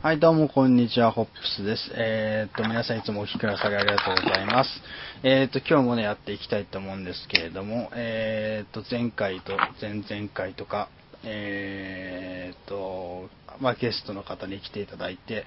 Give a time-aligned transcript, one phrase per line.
[0.00, 1.90] はい、どうも、こんにちは、ホップスです。
[1.92, 4.70] えーっと、皆さんいつもお聞きくださりありがとうございます。
[5.24, 10.88] えーっと、今日もね、やっていきたいと思うんですけれども、えーっと、前回と前々回とか、
[11.24, 13.28] えーっと、
[13.60, 15.46] まあ、ゲストの方に来ていただいて、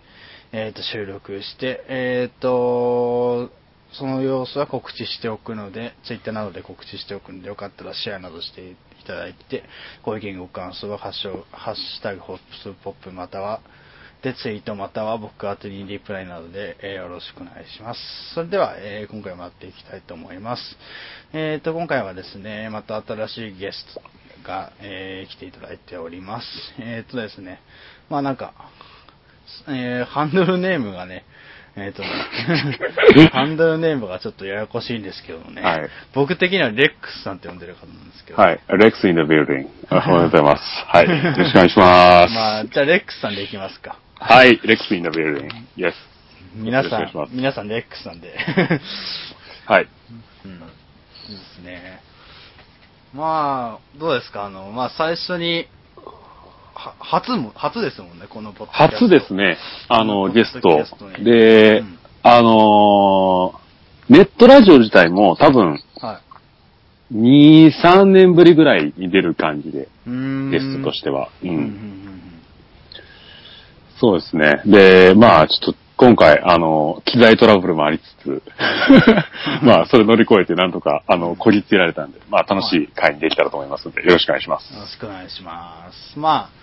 [0.52, 3.52] えーっと、収録して、えーっと、
[3.94, 8.76] その様子は告知しておくので、ツイッターなどで告知しておくので、よかったらシェアなどしてい
[9.08, 9.64] ただいて、
[10.04, 13.62] ご意見ご感想はハッシュ、ハッシュタグホップスポップまたは、
[14.24, 18.00] で、ツイートまたは僕宛てにリプライなどで、えーよろしくお願いします。
[18.36, 20.78] それでは、えー今回もやっていきたいと思います。
[21.34, 24.02] えーと、今回はですね、また新しいゲスト
[24.48, 26.48] が、えー来ていただいております。
[26.80, 27.62] えーとですね、
[28.10, 28.54] まあなんか、
[29.68, 31.26] えーハンドルネームがね、
[31.76, 32.10] えっ、とね、
[33.32, 38.60] ハンドルネームがちょっとややこしいんですけどもね、はい僕的にはレックスさんって呼んでる方なんですけど、はい。
[38.68, 39.68] Rex in the building.
[39.90, 40.64] おはようございます。
[40.88, 41.10] はい。
[41.10, 42.34] よろしくお願いします。
[42.34, 43.98] まあ、じゃあレックスさんでいきますか。
[44.24, 44.60] はい。
[44.64, 45.50] Rex in the building.
[45.76, 45.94] Yes.
[46.56, 48.38] 皆さんよろしくお願いしま、す皆さんレックスなんで。
[49.66, 49.88] はい。
[50.46, 50.52] うん。
[50.52, 52.02] いいですね。
[53.16, 54.46] まあ、どうですか？
[54.46, 55.66] あの、まあ最初に、
[56.76, 59.58] は初も、初ですもんね、このポッドキャスト初ですね。
[59.90, 61.24] あの、ゲストストに。
[61.26, 63.62] で、うんあのー
[64.10, 66.20] ネットラジオ自体も多分、は
[67.12, 67.16] い。
[67.16, 69.88] 2、3年ぶりぐらいに出る感じで、
[70.52, 71.30] ゲストとしては。
[71.44, 72.21] ううんうんうんん。
[74.02, 74.64] そうですね。
[74.66, 78.44] で、まあ、ちょっと、今回、あの、機材トラブルもありつつ、
[79.62, 84.78] まあ、それ乗り越えてなんとか、あの、こぎつけられたんで、まあ、楽しい会にできたらと思いますので、よろしくお願いしますうん。。
[84.78, 86.18] よろしくお願いします。
[86.18, 86.62] まあ、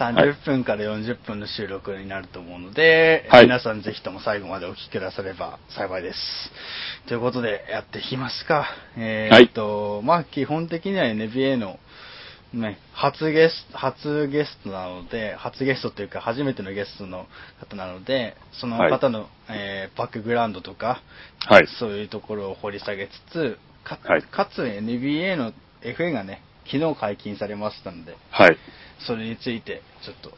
[0.00, 6.18] 30分から40分の収録になると思うので、はい皆さんぜひとも最後までお聞きくだされば幸いです。
[7.06, 8.66] ということで、やっていきますか。
[8.96, 11.78] えーっと、まあ、基本的には NBA の、
[12.52, 17.26] ね、初ゲスト、初ゲストなので、初ゲストというか初めてのゲストの
[17.60, 21.00] 方なので、その方の、えーバックグラウンドとか、
[21.46, 21.66] はい。
[21.78, 25.52] そういうところを掘り下げつつ、か,、はいかつ NBA の
[25.82, 28.56] FA がね、昨日解禁されましたので、はい。
[29.06, 30.30] それについてちょっと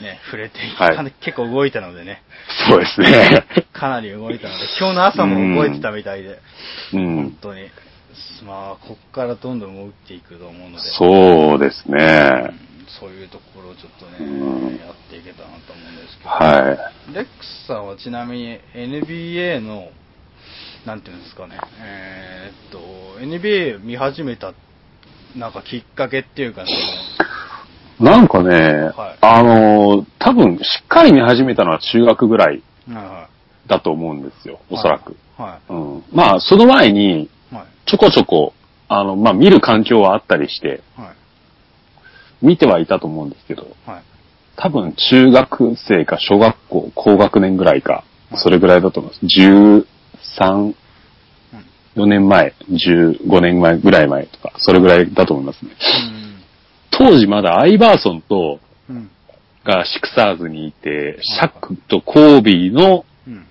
[0.00, 2.22] ね、触れていはい結構動いたのでね、
[2.68, 3.44] そうですね。
[3.74, 6.38] かなり動いたので、今日の朝も動いてたみたいで、
[6.94, 7.38] うん本。
[7.42, 7.68] 当に、
[8.44, 12.02] まあ、こっからどんどん動いていくと思うので、そうですうね。
[12.50, 19.88] んそういうところをちょっとね、うんやっていけたらなと思うんですけど、はレックスさんはちなみに NBA の、
[20.86, 22.78] なんていうんですかね、えーっと、
[23.20, 24.52] NBA 見始めた、
[25.36, 28.04] なんかきっかけっていうか、そい。
[28.04, 28.56] なんかね、
[28.96, 32.62] はいあの、多分、しっかり見始めたのは中学ぐらい
[33.66, 35.12] だと思うんですよ、おそらく。
[35.12, 35.14] い。
[35.40, 36.04] はうん。
[36.12, 37.16] まあ、その前に、い。
[37.16, 37.28] はい。
[37.86, 38.54] ちょこちょこ、
[38.88, 41.12] あの、まあ、見る環境はあったりして、は
[42.42, 42.46] い。
[42.46, 44.02] 見てはいたと思うんですけど、はい。
[44.56, 49.26] 多分、中学生か小学校、高学年ぐらいかはい、それぐらいだと思います。
[49.26, 50.74] 13、うん
[51.94, 55.72] 4年前、15年前ぐらい前とか、それぐらいだと思いますね。
[56.90, 58.60] 当時まだアイバーソンと。
[59.64, 63.46] がシクサーズにいて、シはいャックとコービーの、うん。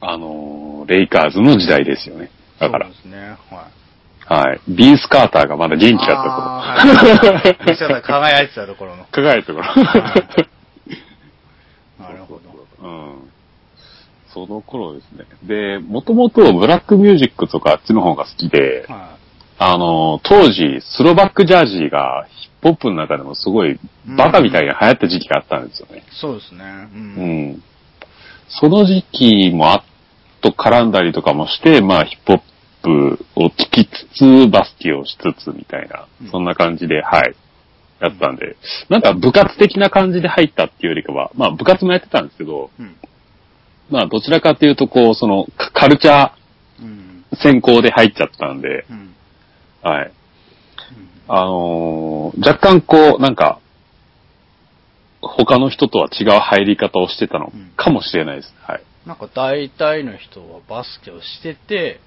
[0.00, 2.30] あのーレイカーズの時代ですよね。
[2.58, 2.94] だからそう。
[2.94, 3.18] ですね。
[3.50, 4.46] はい。
[4.48, 4.60] はい。
[4.68, 8.00] ビース・カーターがまだ元気だった頃。
[8.02, 9.04] 輝いてたところの。
[9.12, 9.64] 輝いた頃。
[11.98, 12.56] なるほど。
[12.82, 13.30] うん。
[14.32, 15.24] その頃ですね。
[15.44, 19.16] で、もともとブラックミュージックとかあっちの方が好きで、は
[19.58, 23.80] あの、当時、スロバックジャージーがヒップホップの中でもすごい
[24.18, 25.98] バカみたいに流行った時期があったんですよね。
[25.98, 26.02] い。
[26.20, 26.64] そうですね。
[26.64, 26.96] う。
[26.96, 27.62] うんん。
[28.48, 29.82] その時期もあっ
[30.40, 34.06] と絡んだりとかもして、まあヒップホップを聞きつ
[34.46, 37.34] つ、バスケをしつつみたいなうん、そんな感じで、はい。
[38.00, 38.56] やったんで、
[38.90, 42.94] なんか部活的な感じで入ったっていうよりかは、まあ部活もやってたんですけど、うん。
[43.90, 46.32] まあどちらかというとこう、そのカカルチャ
[46.80, 47.24] うん。
[47.32, 49.14] ー専攻で入っちゃったんで、うん。
[49.82, 50.12] はい。
[51.28, 53.58] あのー若干こう、なんか、
[55.22, 58.54] 他の人とは違う入り方をしてたのかもしれないです。
[58.62, 58.82] はい。
[59.06, 62.00] なんか大体の人はバスケをしてて、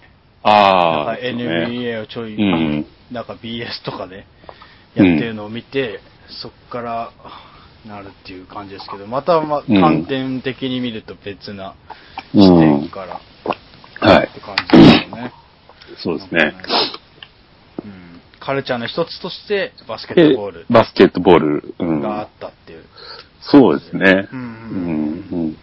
[0.43, 4.27] ああ、NBA をちょい、うんなんか BS とかで
[4.93, 5.99] やってるのを見て、
[6.43, 7.11] そっから
[7.87, 11.73] なるっていう感じですけど、また、ま、うん観点的に見ると別な
[12.35, 13.21] うん視点から
[13.99, 15.33] はいって感じですよね。
[15.97, 16.53] そうですね。
[18.39, 21.73] カルチャーの一つとしてバスケッでトボールバスケットボール。
[21.79, 22.83] うんがあったっていう。
[23.41, 24.27] そうですね。
[24.31, 25.57] うんうんうん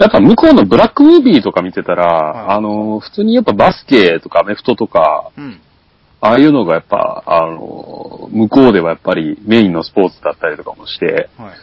[0.00, 5.60] やっぱ向こうのブラックムービーとか見てたら、はいあの、普通にやっぱバスケとかアメフトとか、うん。
[6.22, 11.54] ああいうのがやっぱ、あの、向こうではやっぱりメインのスポーツだったりとかもして、はい。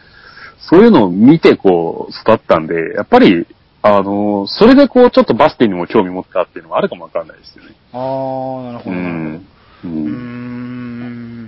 [0.70, 3.48] そういうのを見てこう、育ったんで、やっぱり、
[3.82, 7.72] あの、それでこう、ちょっとバスケにも興味持ったっていうのはあるかもわかんないですよね。
[7.94, 8.96] あー、なるほど。
[8.96, 9.48] うん。
[9.84, 9.90] うん。
[9.90, 11.46] ん。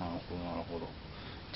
[0.00, 0.86] なるほど、なるほど。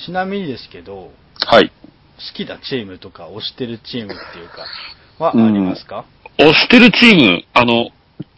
[0.04, 1.10] ちなみにですけど、
[1.46, 1.70] はい。
[2.16, 4.64] 好きなチームとか推してるチームっていうか、
[5.18, 6.04] はありますか？
[6.38, 7.90] 推してるチーム、あの、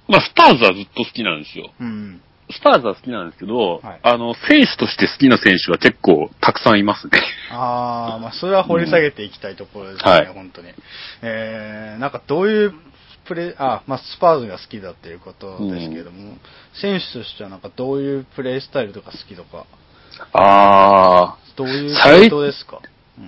[0.08, 1.70] まあ、スパーズはずっと好きなんですよ。
[1.80, 2.20] うん。
[2.50, 7.20] スパーズは好きなんですけど、はいあの、選手として好きな選手は結構たくさんいますね。
[7.50, 10.68] あー、まあそれは掘り下げていきたいところですね、はい本当に。
[11.22, 12.74] えー、なんかどういう
[13.26, 16.38] プレー、あ、まあスパーズが好きだっていうことですけども、
[16.72, 19.66] 選手としてはなんかどういうプレースタイルとか好きとか、
[20.32, 22.80] あどういう系統ですか、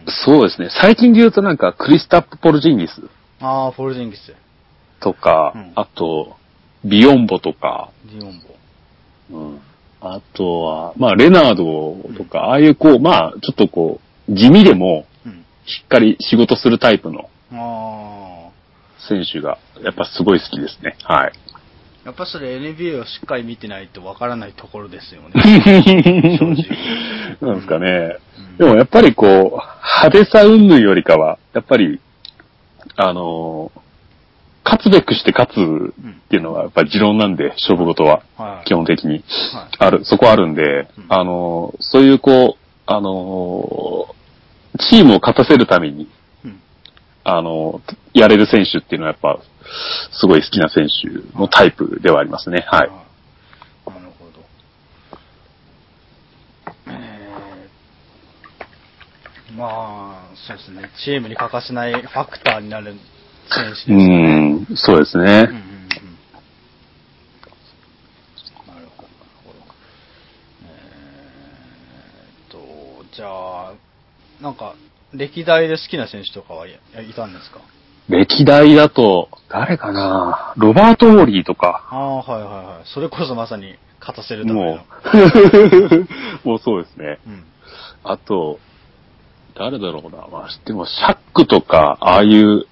[0.07, 0.69] そうですね。
[0.71, 3.03] 最近で言うとなんかクリスタプス・ポルジンギス
[3.41, 4.35] あー、ポルジンギス、
[5.01, 6.37] とか、うんあと、
[6.85, 8.41] ビヨンボとか、ディオン
[9.31, 9.39] ボ。
[9.39, 9.61] うん
[10.03, 15.45] あとは、まあ、レナードとか、ああいうこう、まあ、ちょっとこう、地味でも、うん。
[15.67, 18.49] しっかり仕事するタイプのあ
[19.07, 20.97] 選手が、やっぱすごい好きですね。
[21.03, 21.33] はい。
[22.05, 22.07] ー。
[22.07, 25.33] やっぱそれ NBA をしっかり見てないとわからないところですよね。
[26.39, 26.65] 正直。
[27.41, 28.17] なんですかね。
[28.39, 29.31] うんでもやっぱりこう、
[30.03, 31.99] 派手さ云々よりかは、やっぱり、
[32.97, 33.81] あのー
[34.63, 35.59] 勝つべくして勝つっ
[36.29, 38.67] ていうのはやっぱり持論なんで、勝負事は、はい。
[38.69, 39.15] 基本的に。
[39.15, 39.23] はい。
[39.79, 46.09] ある、そこあるんで、うんあのーそういうこう、あのーチームを勝たせるために、
[46.45, 46.61] うん。
[47.25, 49.39] あのーやれる選手っていうのはやっぱ、
[50.13, 51.09] すごい好きな選手
[51.39, 52.65] のタイプではありますね。
[52.69, 52.91] はい。
[52.91, 52.95] な
[53.95, 54.31] るほど。
[56.89, 56.95] えー、
[59.57, 60.91] まあ、そうですね。
[61.05, 62.95] チームに欠かせないファクターになる
[63.49, 63.95] 選手ですう。
[63.95, 65.25] ん、そうですね。
[65.25, 65.81] うんうんうん
[68.67, 69.57] なるほど、なるほど。
[70.65, 73.27] えーっと、じゃ
[73.71, 73.73] あ、
[74.41, 74.75] なんか、
[75.13, 76.71] 歴代で好きな選手とかはい
[77.11, 77.61] いたんですか？
[78.09, 80.55] 歴代だと、誰かな？
[80.57, 82.89] ロバート・オーリーとか、ああ、はいはいはい。
[82.89, 84.67] それこそまさに勝たせるための。
[84.77, 84.85] も
[86.45, 87.19] う、もうそうですね。
[87.27, 87.45] うん。
[88.05, 88.61] あと、
[89.61, 90.27] 誰だろうな。
[90.33, 92.65] まあ、でも、シャックとか、ああいう、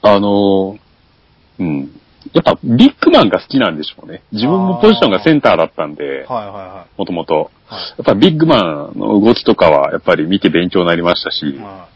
[0.00, 0.78] あの、
[1.58, 1.90] うん。
[2.32, 4.22] やっぱ、ビッグマンが好きなんでしょうね。
[4.32, 7.50] 自分もポジションがセンターだったんで、はいはいはもともと。
[7.70, 11.88] やっぱビッグマンの動きとかは、やっぱり見て勉強になりましたし、は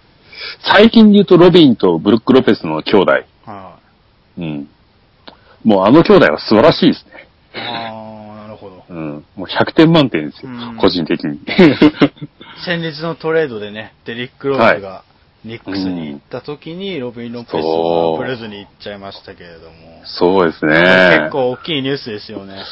[0.70, 3.12] 最近で言うとロビンとブルック・ロペスの兄弟。
[3.16, 3.24] い。
[3.46, 3.78] は
[4.36, 4.68] うん。
[5.64, 7.26] もうあの兄弟は素晴らしいですね。
[7.54, 7.58] い。
[7.58, 8.84] ああ、なるほど。
[8.90, 9.24] うん。
[9.34, 10.76] もう100点満点ですようん。
[10.76, 11.40] 個人的に。
[12.64, 15.04] 先日のトレードでね、デリック・ローズが
[15.44, 20.02] ニックスに行った時に、ロビン・ロペスそうがブルズに行っちゃいましたけれども。
[20.04, 21.18] そうですね。
[21.20, 22.64] 結構大きいニュースですよね。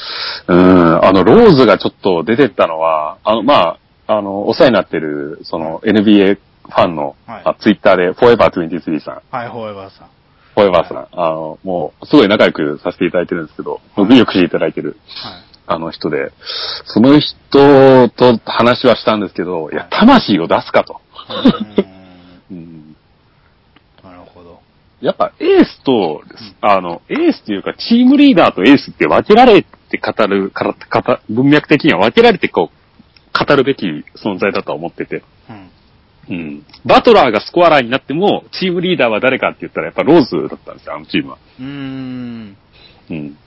[0.48, 1.04] うん。
[1.04, 10.08] あの、ローズがちょっと出てったのは、あの、まあ、あの、お世話になってる、その、NBA ファンの、はいあツイッターで、フォーエバー23さん、はい、フォーエバーさん。
[10.54, 15.53] フォーエバーさん、あの、もう、すごい仲良くさせていただいてるんですけど、よくしていただいてる、はい。
[15.66, 16.32] あの人で、
[16.86, 21.00] その人と話はしたんですけど、いや、魂を出すかと。
[24.02, 24.60] なるほど。
[25.00, 26.22] やっぱエースと、
[26.60, 33.86] あの、エースっていうかチームリーダーとエースって分けられて語る、か文脈的には分けられてこう、語るべき
[34.22, 35.22] 存在だとは思ってて。
[35.48, 35.70] うん。
[36.28, 36.66] うん。
[36.84, 41.38] バトラーがスコアラーになっても、チームリーダーは誰かって言ったらやっぱローズだったんですよ、あのチームは。
[41.58, 42.56] うーん。
[43.10, 43.38] うん。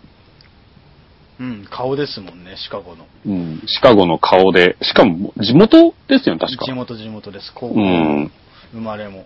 [1.39, 3.06] うん、顔ですもんね、シカゴの。
[3.25, 3.63] うん。
[3.67, 6.65] シカゴの顔で、しかも地元ですよね、確か。
[6.65, 7.51] 地元地元です。
[7.53, 8.32] 高校うん。
[8.72, 9.25] 生まれも、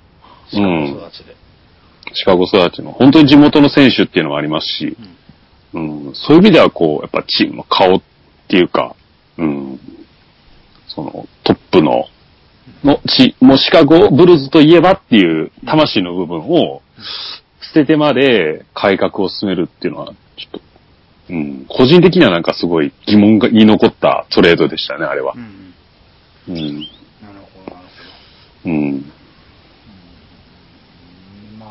[0.49, 1.35] シカゴ育ちで。
[2.13, 4.97] シカゴ育ちの、本当に地元の選手っていうのがありますし、
[5.73, 8.01] うん、そういう意味ではこう、やっぱチームの顔っ
[8.49, 8.95] ていうか、
[9.37, 9.79] うん、
[10.87, 12.05] そのトップの、
[12.83, 16.81] のち、もうシカゴブルーズといえばっていう魂の部分を
[17.61, 20.61] 捨ててまで改革を進めるっていうのは、ちょっと、
[21.31, 25.73] うん、個人的にはなんかすごい疑問がに残ったトレードでしたね、あれはうん。
[26.49, 26.57] うん。
[26.57, 26.75] うん。
[26.75, 27.87] なるほど、なる
[28.63, 28.71] ほど。
[28.71, 29.11] うん。
[31.57, 31.69] まあ、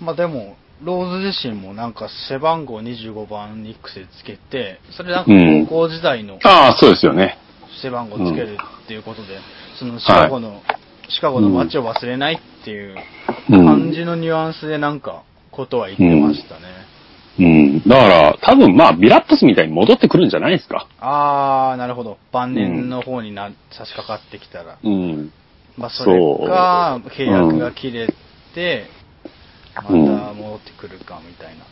[0.00, 7.36] まあでも、ローズ自身もなんか背番号25番ニックスでつけて、それなんかうん高校時代のああ、そうですよね。
[7.82, 9.38] 背番号つけるっていうことで、
[9.78, 10.62] そのシカゴの、
[11.10, 12.96] シカゴの街を忘れないっていう
[13.50, 13.66] うん。
[13.66, 16.87] 感じのニュアンスでなんかことは言ってましたね。
[17.38, 17.82] うん。
[17.86, 20.88] だから、多分まあ、ビラップスみたいに戻ってくるんじゃないですか。
[21.00, 22.18] あー、なるほど。
[22.32, 24.78] 晩年の方にな、差し掛かってきたら。
[24.82, 25.32] うん。
[25.76, 28.12] まあそれか、契約が切れ
[28.54, 28.86] て、
[29.76, 31.64] またうん戻ってくるかみたいな。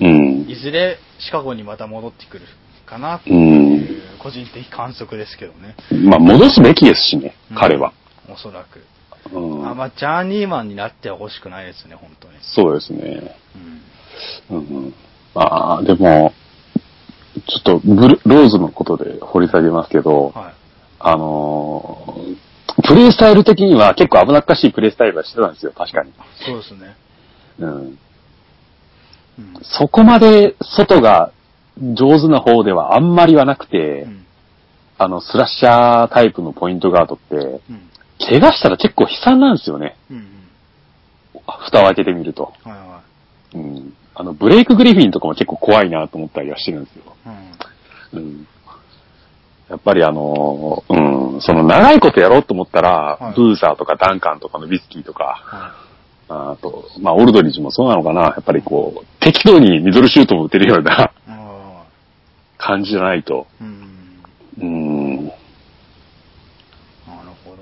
[0.00, 0.48] うん。
[0.48, 2.44] いずれシカゴにまた戻ってくる
[2.86, 3.82] かなってういん。
[3.82, 3.88] う
[4.22, 5.74] 個人的観測ですけどね。
[6.08, 7.34] まあ、戻すべきですしね。
[7.50, 7.92] うん彼は。
[8.32, 8.84] おそらく。
[9.32, 12.34] うんあ、まあ、ジャーニーマンになっては欲しくないですね、本当に。
[12.42, 13.36] そうですね。
[13.56, 13.80] うん。
[14.50, 14.94] うんうん。
[15.34, 16.32] まあ、でも、
[17.46, 20.54] ちょっとブル、ローズのことで掘り下げますけど、はい。
[21.00, 22.50] あのー
[22.82, 26.12] プレイスタイル的には結構危なっかしいプレイスタイルはしてたんですよ、確かに。
[26.46, 26.96] そうですね。
[27.58, 27.70] うん。
[27.76, 27.98] うん。
[29.62, 31.32] そこまで外が
[31.78, 34.26] 上手な方ではあんまりはなくて、うん。
[34.98, 37.90] あの、スラッシャータイプのポイントガードって、うん。
[38.18, 39.96] 怪我したら結構悲惨なんですよね。
[40.10, 40.26] うん。
[41.66, 42.52] 蓋を開けてみると。
[42.64, 43.02] はいは
[43.54, 43.94] うん。
[44.14, 47.02] あの、ブレイクグリフィンとかも結構怖いなと思ったりはしてるんですよ。
[48.12, 48.16] い。
[48.16, 48.22] うん。
[48.22, 48.46] うん。
[49.68, 55.24] やっぱりあのーうん、その長いことやろうと思ったら、はいブーザーとかダンカンとかのビスキーとか、
[56.28, 58.22] はあと、まあ、オルドリッジもそうなのかな。
[58.22, 61.12] やっぱりこう、適当にミドルシュートも打てるような
[62.56, 63.48] 感じじゃないと。
[63.60, 64.22] ーうん。
[64.58, 65.24] うん。
[65.26, 65.34] なる
[67.44, 67.56] ほ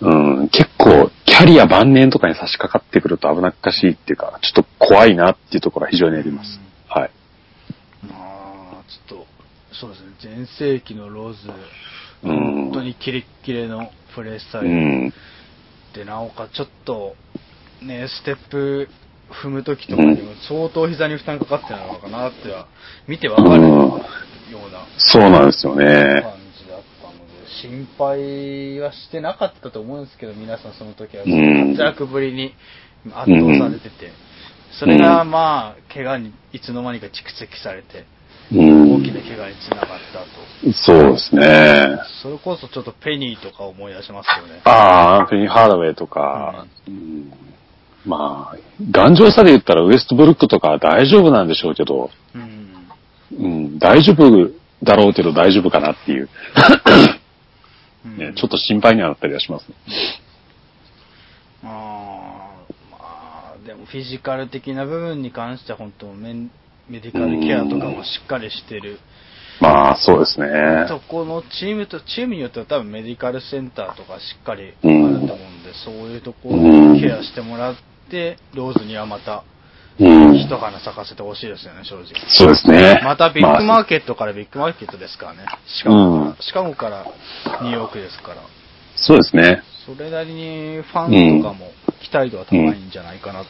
[0.00, 0.40] どな。
[0.40, 6.58] うん、結構、キャリア晩年とかに差し掛かってくると危なっかしいっていうか、ちょっと怖いなっていうところは非常にあります。
[6.88, 7.10] はい。
[8.08, 9.26] まあ、ちょっと、
[9.74, 11.38] そうですね、全盛期のローズ、
[12.22, 12.36] うん。
[12.70, 15.12] 本当にキレッキレのプレースタイうルん。
[15.94, 17.16] で、なおかつちょっと、
[17.82, 18.88] ね、ステップ
[19.30, 22.66] 踏むときとかにも相当膝に負担かかってたのかなっては、
[23.06, 26.45] 見てわかるようなそうなんですよね。
[27.62, 32.54] 心配はしてなかったと思うんですけど、皆さんその時はうん活躍ぶりに
[33.12, 34.12] 圧倒されてて、
[34.78, 38.04] それがまあ、怪我にいつの間にか蓄積されて、
[38.52, 40.72] うん大きな怪我につながったと。
[40.72, 41.98] そうですね。
[42.22, 44.60] それこそちょっとペニーとか思い出しますよね。
[44.64, 47.32] ああ、アンフェニー・ハードウェイとか、うん
[48.06, 48.56] まあ、
[48.90, 52.66] 頑丈さで言ったらウエストブルックとかは大丈夫なんでしょうけど、うん。
[53.36, 54.50] うん、大丈夫
[54.82, 57.15] だろうけど大丈夫かなっていう、う ん
[58.16, 59.74] ね、ちょっと心配にはなったりはしますね。
[61.64, 62.98] あーま
[63.54, 66.50] あ、でもフィジカル的な部分に関しては本当メン
[66.88, 68.98] メディカルケアとかもしっかりしてる。
[69.60, 70.86] まあ、そうですね。
[70.88, 77.74] そこのチームと、チームによっては多分メディカルセンターとかしっかりあると思うんで、そういうところでケアしてもらっ
[78.10, 79.55] て、ローズにはまたうん。
[79.98, 82.06] 一花咲かせてほしいですよね、正直。
[82.28, 83.00] そうですね。
[83.02, 85.46] またビッグマーケットからビッグマーケットですからね。
[85.66, 87.04] シカゴから、シカゴから
[87.62, 88.36] ニューヨークですから。
[88.36, 88.42] ト。
[88.96, 89.62] そうですね。
[89.86, 91.70] それなりにファンとかも
[92.02, 93.48] 期待度は高いんじゃないかなと、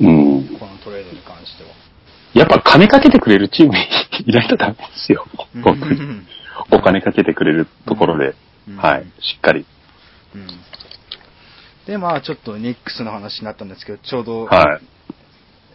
[0.00, 0.58] うん。
[0.58, 1.70] このトレードに関しては。
[2.34, 3.80] やっぱ金かけてくれるチームに
[4.26, 5.26] いないとダメですよ。
[6.72, 8.34] お金かけてくれるところで、
[8.68, 9.66] うんはい、しっかり。
[10.34, 10.46] うん
[11.86, 14.99] で、まあちょっとニックスの話になったんですけど、ちょうどはい。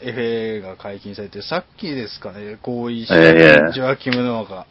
[0.06, 4.68] FA が解禁されて、さっきですかね、合意した、ええジョアキム・ノアが、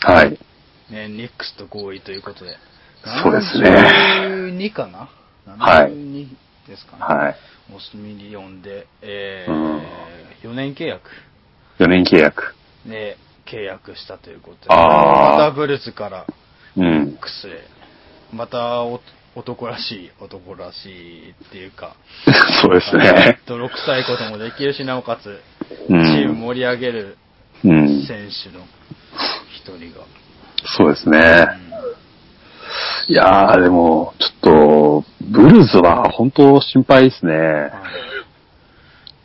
[0.00, 0.38] はい。
[0.90, 2.56] ね、ニックスと合意ということで。
[3.22, 5.08] そうですね72かな？
[5.58, 6.28] はい ?72
[6.66, 7.02] ですかね。
[7.02, 7.36] はい。
[7.74, 9.82] オスミリオンで、えうん
[10.42, 11.10] 4年契約
[11.78, 12.54] 4年契約。
[12.86, 13.16] で
[13.46, 16.26] 契約したということで、あーまたブルズから
[16.76, 17.16] うん。
[17.18, 17.66] X へ、
[18.32, 19.00] またお
[19.34, 21.96] 男らしい、男らしいっていうか、
[22.62, 23.40] そうですね。
[23.46, 25.42] 泥臭いこともできるし、なおかつ、
[25.88, 27.18] うんチーム盛り上げる
[27.64, 28.06] うん。
[28.06, 28.64] 選手の
[29.50, 30.04] 一人が。
[30.76, 31.18] そうですね。
[31.68, 31.74] うん
[33.06, 37.34] いやー、でも、ちょっと、ブルズは本当心配ですね。
[37.34, 37.70] はい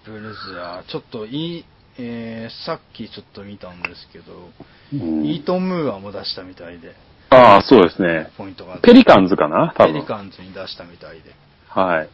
[0.05, 1.65] ブルズは、ちょっといい、
[1.97, 4.49] えーさっきちょっと見たんですけど、
[4.93, 6.95] うんイートン・ムーアも出したみたいで、
[7.31, 8.31] ああ、そうですね。
[8.37, 8.77] ポイントが。
[8.79, 9.73] ペリカンズかな？
[9.77, 9.93] 多分。
[9.93, 11.33] ペリカンズに出したみたいで。
[11.67, 12.09] はい。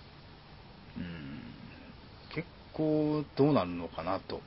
[0.98, 1.41] うん
[2.34, 4.41] 結構どうなるのかなと。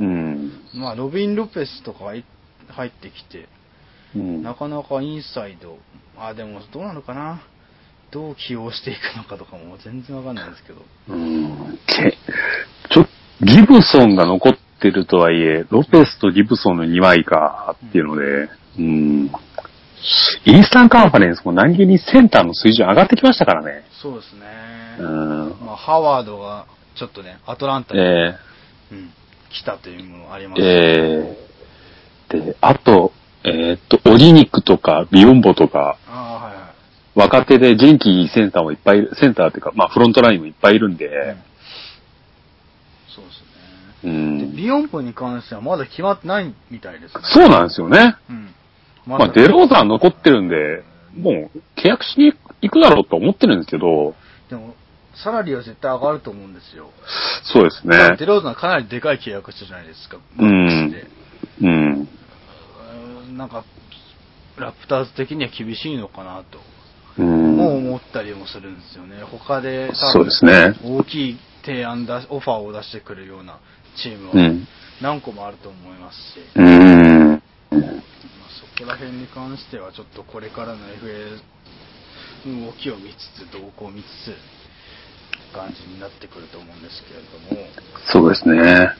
[0.00, 0.52] うん。
[0.74, 2.24] まあ、ロビン・ロペスとか入
[2.68, 3.48] 入ってきて、
[4.16, 5.78] うんなかなかインサイド、
[6.16, 7.42] あ、でもどうなのかな？
[8.10, 10.80] どう起用していくのかとかも全然わかんないんですけど。
[11.08, 12.16] うんけ
[12.90, 13.06] ちょ
[13.44, 19.30] ギブソンが残ってるとはいえ、ロペスとギブソンの2枚かっていうので、うん。
[20.44, 23.84] イースタンカンファレンスも何気にセンターの水準上がってきましたからね。
[24.02, 24.40] そうですね。
[24.98, 25.48] うん。
[25.64, 28.36] まあ、ハワードがちょっとね、アトランタに、え
[28.92, 29.10] うん、
[29.50, 33.12] 来たというものありまー、す、えー、で、あと、
[33.44, 36.64] えーっと、オリニックとか、ビヨンボとか、ああ、はいはい。
[37.14, 41.08] 若手で元気いいセンターもいっぱいセンターっていうか、まあフロントラインもいっぱいいるんで、
[43.14, 43.42] そうです
[44.04, 44.38] うね。
[44.38, 44.56] で、ん。
[44.56, 47.20] ビヨンポに関してはまだ決まってないみたいですね。
[47.22, 48.16] そうなんですよね。
[48.28, 48.54] うん。
[49.06, 50.82] まあデローザン残ってるんで、
[51.16, 52.32] もう契約しに
[52.62, 54.14] 行くだろうと思ってるんですけど、
[54.48, 54.74] でも、
[55.14, 56.90] サラリーは絶対上がると思うんですよ。
[57.44, 58.26] そうですねデ。
[58.26, 60.18] ローザンかなりでかい契約したじゃないですか。
[60.38, 60.94] うん
[61.62, 62.08] うん。
[63.36, 63.64] なんか、
[64.58, 66.58] ラプターズ的には厳しいのかなと。
[67.18, 67.56] うん。
[67.56, 69.22] もう思ったりもするんですよね。
[69.22, 73.58] 他で多そうですね大きい提案だ、オファーを出してくるような
[74.02, 74.66] チームはうん。
[75.00, 77.42] 何個もあると思いますし、うん。
[78.54, 81.40] まあそこら辺に関してはちょっとこれからの FA
[82.66, 83.16] 動きを見つ
[83.48, 84.36] つ、動向を見つつ、
[85.54, 87.68] 感じになってくると思うんですけれども、
[88.12, 88.96] そうですね。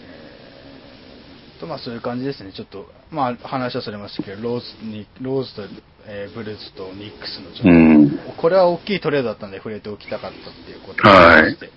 [0.00, 2.52] えーとまあそういう感じですね。
[2.52, 5.62] ちょっと、まあ話はそれましたけど、ローズに、ローズと、
[6.06, 8.18] えーブルーズとニックスのちょっと、うん。
[8.36, 11.72] これは大きいトレードだったんで触れておきたかったっていうことに関して、えー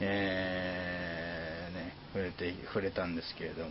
[0.00, 0.71] ね、
[2.12, 3.70] 触れて、触れたんですけれども、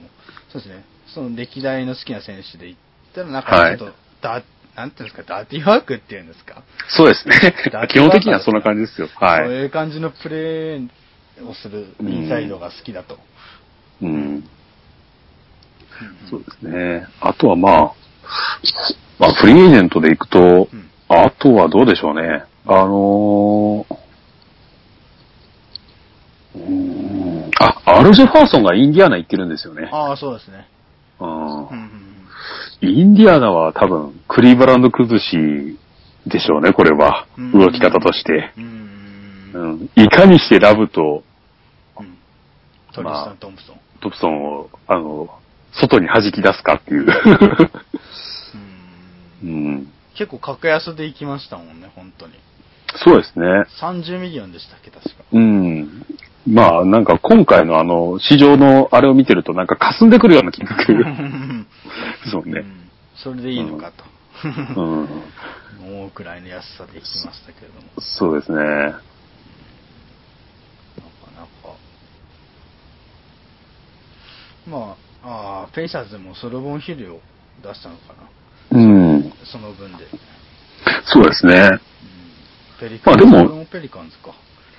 [0.51, 0.83] そうですね、
[1.13, 2.77] その歴代の好きな選手で言っ
[3.13, 4.43] たら、なんかちょっと、だ
[4.75, 7.87] なんていうんですか、ダーティーワークっていうんですか、そうですねだ。
[7.89, 9.09] 基本的にはそんな感じですよ。
[9.15, 9.45] はい。
[9.45, 10.89] そういう感じのプレー
[11.45, 13.19] をするインサイドが好きだと。
[14.01, 14.09] うん。
[14.09, 14.49] うん
[16.29, 17.07] そうですね。
[17.19, 17.93] あとはまあ、
[19.19, 22.45] まあ、フリーエージェントで行くと、うんあとはどうでしょうね。
[22.65, 23.95] あのー
[26.55, 27.00] うーんあ、
[27.85, 29.89] アルジェ・ファーソンがインディアナ行ってるんですよね。
[29.91, 30.67] ああ、そうですね。
[31.19, 31.91] うんうんうん
[32.83, 35.77] インディアナは多分、クリーブランド崩し
[36.25, 37.27] でしょうね、これは。
[37.37, 38.51] うん動き方として。
[38.57, 39.89] うん。
[39.95, 41.23] いかにしてラブと
[41.99, 42.17] うん
[42.91, 43.79] トリスタン・トンプソン。
[44.01, 45.29] トンプソンを、あの、
[45.73, 47.05] 外に弾き出すかっていう。
[49.43, 49.91] うんうん。
[50.15, 52.33] 結構格安で行きましたもんね、本当に。
[52.95, 53.45] そうですね。
[53.79, 55.23] 30ミリオンでしたっけ、確か。
[55.31, 56.05] うん。
[56.47, 60.85] まあ、なんか今回のあの、市場のあれを見てるとなんか霞んでくるような金額
[62.29, 62.59] そうね。
[62.59, 62.81] うん
[63.23, 64.03] それでいいのかと。
[64.81, 65.07] うん。
[65.83, 67.81] 思うくらいの安さで行きましたけれども。
[67.99, 68.57] そうですね。
[68.57, 69.01] なか
[71.35, 71.75] なか。
[74.67, 77.21] まあ、あーペイサーズもソロボンヒルを
[77.61, 78.13] 出したのか
[78.71, 78.79] な。
[78.79, 78.83] う
[79.17, 79.33] ん。
[79.43, 80.07] その分で。
[81.05, 81.53] そうですね。
[81.53, 81.81] うん
[82.79, 83.25] ペリカンズ。
[83.27, 84.33] まあでもペリカンズか。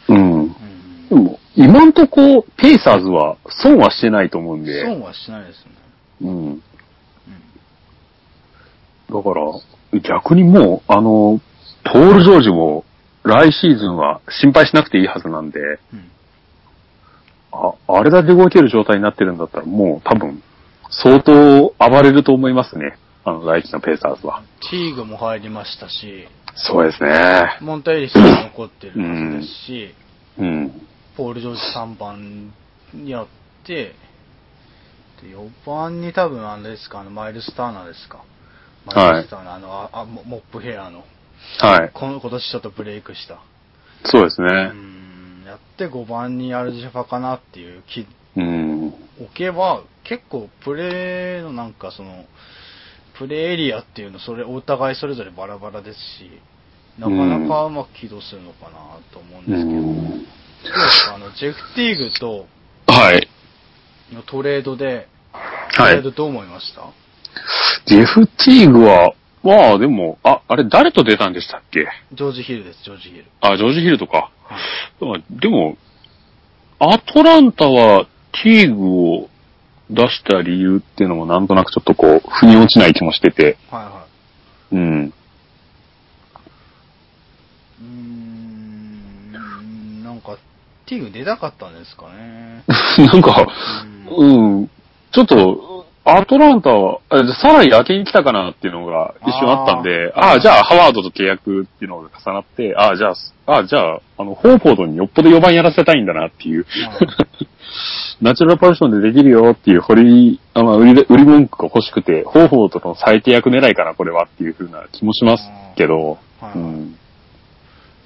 [0.09, 0.33] うん。
[0.41, 4.83] うんでも、今んとこ、ペイサーズは損はしてないと思うんで。
[4.85, 5.73] 損はしないですね。
[6.23, 6.47] うん。
[6.47, 6.63] うん
[9.11, 11.39] だから、逆にもう、あの、
[11.85, 12.87] ポール・ジョージも、
[13.25, 15.61] 来シーズンは心配しなくていいはずなんで、
[15.93, 16.13] うん
[17.53, 20.43] あ、あれだけ動ける状態になってるんだったら、もう多分、
[20.91, 22.97] 相当暴れると思いますね。
[23.25, 24.43] あの、来季のペーサーズは。
[24.71, 27.59] チーグも入りましたし、そうですね。
[27.61, 29.95] モンタエリスも残ってるはずですし、
[30.39, 30.87] うん。
[31.17, 32.53] ポール・ジョージ3番
[32.95, 33.27] にやっ
[33.65, 33.95] て、
[35.23, 38.25] で4番に多分あれですか、あのマイルス・ターナーですか。
[38.87, 41.05] マイルス・ターナー、あの、ああモモップヘアの、
[41.59, 41.91] はい。
[41.93, 43.41] この今年ちょっとブレイクした。
[44.05, 44.49] そうですね。
[44.73, 48.89] うん、やって5番にアルジェファかなっていう気うん。
[49.21, 52.25] 置けば、結構プレーのなんかその、
[53.19, 56.31] プレーエリアっていうの、それ、お互いそれぞれバラバラですし、
[56.99, 59.81] なかなかうまく起動するのかなと思うんうですけど、
[60.21, 62.47] うですかあの、ジェフ・ティーグと
[62.87, 63.29] はい。
[64.15, 65.09] のトレードで、
[65.77, 66.11] トはいレード。
[66.11, 66.83] どう思いました、
[67.87, 71.87] ジェフ・ティーグは、まあでも、あ、あれ誰と出たんでしたっけ？
[72.13, 73.25] ジョージ・ヒルです、ジョージ・ヒル。
[73.41, 74.31] あ、ジョージ・ヒルとか。
[74.45, 74.59] は
[75.01, 75.77] いまあでも、
[76.79, 78.07] アトランタは
[78.43, 79.29] ティーグを
[79.91, 83.57] 出した理由っていうのもなんとなくちょっとこう、腑に落ちない気もしてて。
[83.71, 84.07] はいは
[84.73, 84.81] うん。
[84.81, 85.07] い。
[85.07, 85.13] うー
[90.83, 92.65] か、ティーグ出たかったんですかね。
[93.13, 93.47] なんか、
[94.11, 94.71] ううん、
[95.13, 95.73] ちょっと、
[96.05, 103.15] アトランタは、あさらに焼けに来たかなっていうのが一瞬あったんで、ああ、じゃあハワードと契約っていうのが重なって、ああ、じゃあ、
[103.47, 106.67] ああ、じゃあ、あの、ホーフォードによっぽど4番やらせたいんだなっていう、
[108.21, 116.53] ナチュラルポジションでできるよっていう掘り、あまあ、売りで、売り文句が欲しくて、ホーフォードの最低役狙いかな、これはっていう風な気もしますけど、はい。
[116.57, 116.97] うん。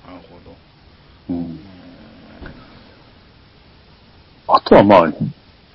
[0.07, 0.55] なるほど。
[1.31, 1.66] うん
[4.49, 5.13] あとはまあ、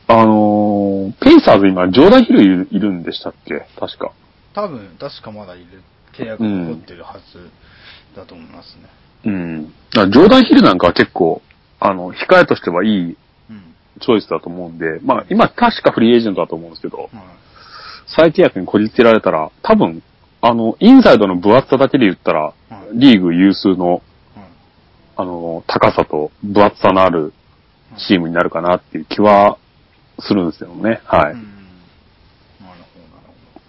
[0.07, 3.65] あのーペイサーズ今、ジョーダンヒルいるいるんでしたっけ？
[3.79, 4.12] 確か。
[4.53, 5.65] 多分、確かまだいる、
[6.13, 7.49] 契約残ってるはず
[8.15, 8.84] だと思いますね。
[9.25, 9.73] うん。
[10.12, 11.41] ジョーダンヒルなんかは結構、
[11.79, 13.17] あの、控えとしてはいい
[13.49, 13.75] うん。
[13.99, 17.10] チョイスだと思うんで、まあ今確かフリーエージェントだと思うんですけど、はい。
[18.07, 20.01] 最契約にこじつけられたら、多分、
[20.41, 22.53] あの、インサイドの分厚さだけで言ったら、はい
[22.93, 24.01] リーグ有数の、はい
[25.15, 27.34] あの、高さと分厚さのある
[27.97, 29.58] チームになるかなっていう気は
[30.19, 31.01] するんですよね。
[31.06, 31.34] はい。
[31.34, 31.41] うん
[32.60, 33.62] なるほど、なるほど。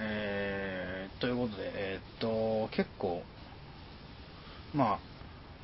[0.00, 3.22] えー、ということで、えーっと、結構、
[4.74, 4.98] まあ、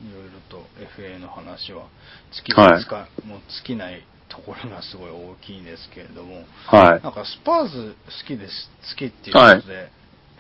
[0.03, 0.65] いろいろと
[0.97, 1.87] FA の話は
[2.33, 7.03] 尽きはいつか、もう尽きないところがすごい大きいんですけれども、はい。
[7.03, 9.91] なんかスパーズ好きです、好きっていうことで、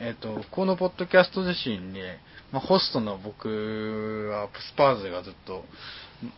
[0.00, 2.00] えっ、と、このポッドキャスト自身に、
[2.52, 5.64] まあ、ホストの僕はスパーズがずっと、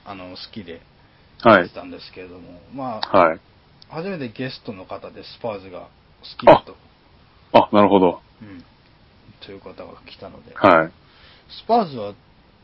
[0.05, 0.81] あの、好きで
[1.43, 1.75] はいやって。
[1.75, 3.41] たんですけれども、まあ、はい。
[3.89, 5.87] 初めてゲストの方でスパーズが好
[6.39, 6.77] きだと、
[7.53, 8.21] あ、なるほど。
[8.43, 8.65] うん、
[9.45, 10.93] という方が来たので、はい。
[11.49, 12.15] スパーズは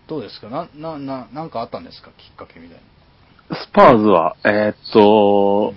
[0.07, 0.48] どうですか？
[0.48, 2.11] な、な、な、なんかあったんですか？
[2.11, 2.79] きっかけみたい
[3.50, 5.74] スパーズは、えーっと、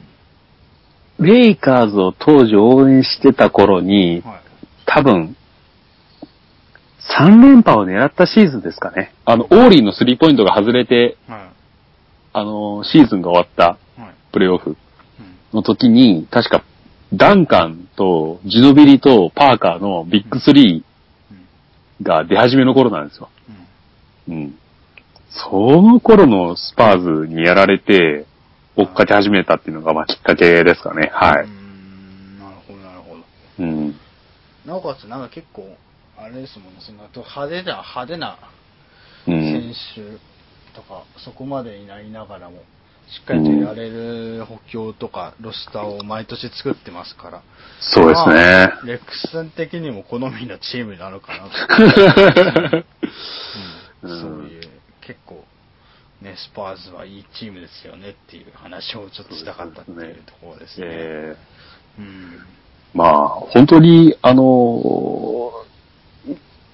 [1.20, 4.32] レイカーズを当時応援してた頃に、な。
[4.32, 4.42] はい。
[4.86, 5.36] 多分、
[7.18, 9.14] 3連覇を狙ったシーズンですかね。
[9.26, 11.52] あの、オーリーのスリーポイントが外れて、は
[12.34, 13.78] あの、シーズンが終わった。
[14.32, 14.70] プレイオフ
[15.20, 15.36] うん。
[15.54, 16.64] の時に、確か、
[17.14, 20.86] ダンカンとジノビリとパーカーのビッグスリ
[21.32, 21.48] うん。
[22.06, 23.30] ーが出始めの頃なんですよ。
[24.28, 24.36] うん。
[24.36, 24.56] うん。
[25.32, 28.26] その頃のスパーズにやられて、
[28.76, 31.10] 追っかけ始めたっていうのが、まあ、きっかけですかね。
[31.12, 31.50] はうーい。
[31.50, 33.24] ん、なるほど、なるほど。
[33.60, 33.96] うん。
[34.66, 35.76] なおかつ、なんか結構、
[36.22, 38.38] あれですもんね、その後派手な、派手な
[39.26, 39.74] う選ん。
[39.96, 42.58] 手とか、そこまでになりながらも、
[43.08, 47.42] しっかりとやれる補強とか、ロスターを毎年作ってますから。
[47.80, 48.34] そうですね。
[48.36, 52.84] まあレックスさん的にも好みのチームなのかなと。
[54.04, 54.62] うんうんそういう、
[55.02, 55.46] 結構、
[56.22, 60.88] ね、スパーズはいいチームですよねっていう話をちょっとしたかったっていうところですね。
[60.90, 61.36] え
[61.98, 62.06] うん。
[62.06, 62.60] ー
[62.94, 65.59] まあ、本当に、あのー、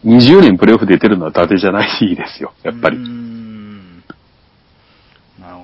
[0.05, 2.99] 20年プレイオフ出てるのは伊達じゃないですよ、やっぱり。
[5.39, 5.63] なるほ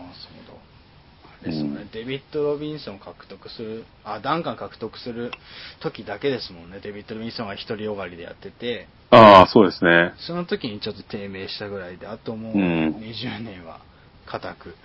[1.43, 1.91] ど、ですよね、うん。
[1.91, 5.31] デビッド・ロビンソン獲得する、あ、ダンカン獲得する
[5.79, 6.79] 時だけですもんね。
[6.81, 10.13] デビッド・ロビンソンが一人よがりでやってて、ああ、そうですね。
[10.17, 12.95] その時にちょっと低迷したぐらいで、あともううん。
[12.95, 13.81] 20年は
[14.25, 14.75] 固く、う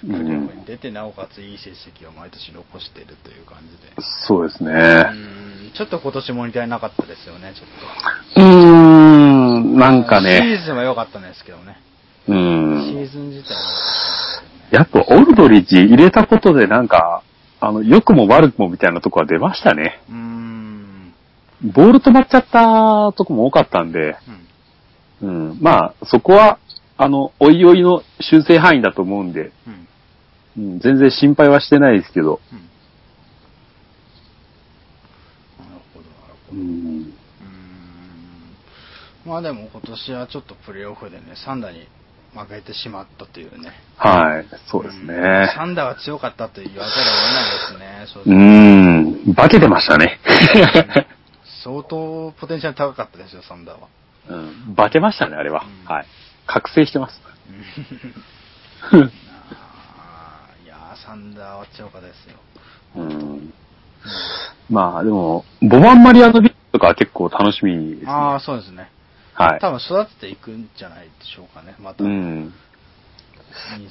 [0.00, 3.92] プレーオフんに出て、なおかついい成績を毎年残しているという感じで。
[4.26, 4.70] そうですね。
[4.70, 8.40] うんちょっと今年モニターなかったですよね、ちょっと。
[8.40, 11.78] うーん、なんかシね、ーズンは良かったんですけどね。
[12.26, 13.02] うシん。
[13.02, 13.60] ーズン自体は
[14.70, 17.22] やっぱオルドリッジ入れたことでなんか、
[17.60, 20.00] あの、良くも悪くもみたいなとこは出ましたね。
[20.08, 21.12] うーん。
[21.62, 24.16] ボール止まっちゃったとこも多かったんで、
[25.22, 25.50] うん。
[25.50, 25.58] うん。
[25.60, 26.58] まあ、そこは、
[26.98, 29.88] あの、おいおいの修正範囲だと思うんで、うん。
[30.58, 32.58] うん、全然心配はしてないですけど、うん。
[35.64, 36.56] なるほど、なるほ
[39.24, 39.30] ど。
[39.30, 41.86] まあでも今年はちょっとプレーオフでね、サンダーに
[42.34, 43.72] 負けてしまったというね。
[43.96, 45.52] はい、そうですんね。
[45.54, 46.90] サンダーが強かったと言わざるを
[47.68, 48.34] 得ないですね、
[49.26, 49.30] う。
[49.30, 50.18] ん、化けてましたね。
[51.62, 53.88] 相当ポテンシャル高かったですよ、サンダーは。
[54.30, 55.64] うん、化けましたね、あれは。
[55.64, 56.06] うんはい。
[56.48, 57.20] 覚醒してます。
[58.92, 58.96] い
[60.66, 62.38] やー、サンダーは強かですよ。
[62.96, 63.52] うん。
[64.70, 68.10] まあ、でも、ボバンマリアのビットとかは結構楽しみです、ね。
[68.10, 68.90] ああ、そうですね。
[69.34, 69.60] はい。
[69.60, 72.02] 多分育てていくんじゃないでしょうかね、また。
[72.02, 72.52] うん。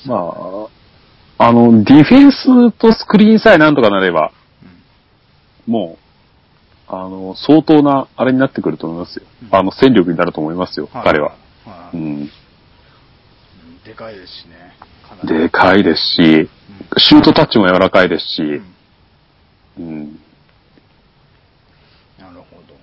[0.06, 4.32] まあ、あの、ディフェンスとスクリーンさえなんとかなれば、
[5.67, 5.98] うんも
[6.89, 9.26] う、あの、相当な、あれになってくると思いますよ。
[9.43, 11.36] うんあの、戦力になると思いますよ、彼は。。
[11.65, 12.30] はいうん。
[13.88, 14.73] うんでかいですしね。
[15.08, 16.50] かでかいですし、
[16.97, 19.84] シュートタッチも柔らかいですし、うん。
[19.84, 20.19] うん。
[22.19, 22.76] なるほど。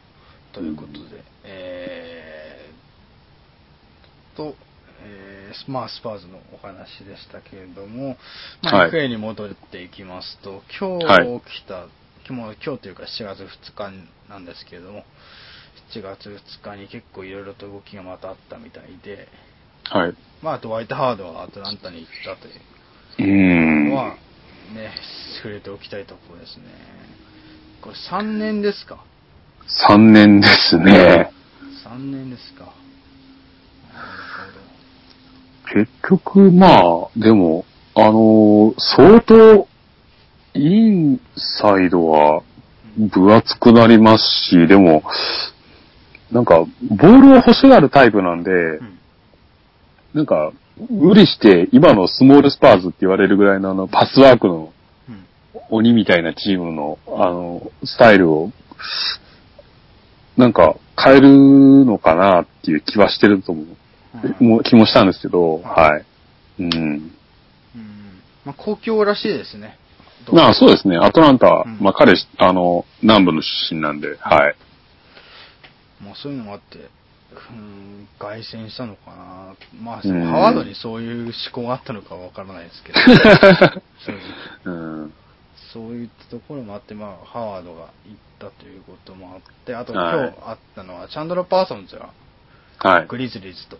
[0.52, 4.54] ということで、えー、と、
[5.02, 8.16] えーまあ、スパーズのお話でしたけれども、
[8.62, 8.90] まあ、はい。
[8.90, 11.86] FA に戻っていきますと、今日はい来た、
[12.26, 13.92] 今日今日というか7月2日
[14.30, 15.04] なんですけれども、
[15.90, 19.28] 7月2日に結構いろいろと動きがまたあったみたいで、
[19.90, 20.14] はい。
[20.42, 23.90] まあ、あとワイトハードはアトランタに行ったといううん。
[23.90, 24.16] のは、
[24.74, 24.92] ね、
[25.42, 26.64] 触れておきたいところですね。
[27.80, 29.04] これ3年ですか
[29.88, 31.30] 3年ですね。
[31.86, 32.72] 3年ですか。
[35.72, 39.68] 結局、まあ、でも、あのー相当、
[40.54, 42.42] インサイドは
[42.96, 45.02] 分厚くなりますし、でも、
[46.30, 48.50] なんか、ボールを欲しがるタイプなんで。
[48.50, 48.98] うん。
[50.14, 50.52] なんか、
[50.90, 54.72] 無理して、今のスモールスパーズって言われるぐらいのあの、パスワークの
[55.08, 55.24] うん。
[55.70, 58.52] 鬼みたいなチームの、あの、スタイルを、
[60.36, 63.66] なんか、変えるのかなっていう気はしてると思う。
[64.62, 66.04] 気もしたんですけど、ははい。
[66.60, 66.72] うん。
[66.72, 67.10] うん。
[68.44, 69.78] まあ、公共らしいですね。
[70.32, 74.56] まあそうですね、アトランタは、うんまあ彼、あの、南部の出身なんで、はい。
[76.02, 76.88] まあそういうのもあって、
[77.50, 79.56] うん、凱旋したのかな。
[79.80, 82.98] まあ、うんハワードにそういう思考があったのかわからないですけど。
[84.04, 84.20] 正直。
[84.64, 85.14] うん。
[85.72, 92.10] そういったところもあって、まあ、ハワードが行ったということもあって、あとはい今日あったのは、チャンドラ・パーソンズが
[92.78, 93.06] はい。
[93.06, 93.78] グリズリーズと。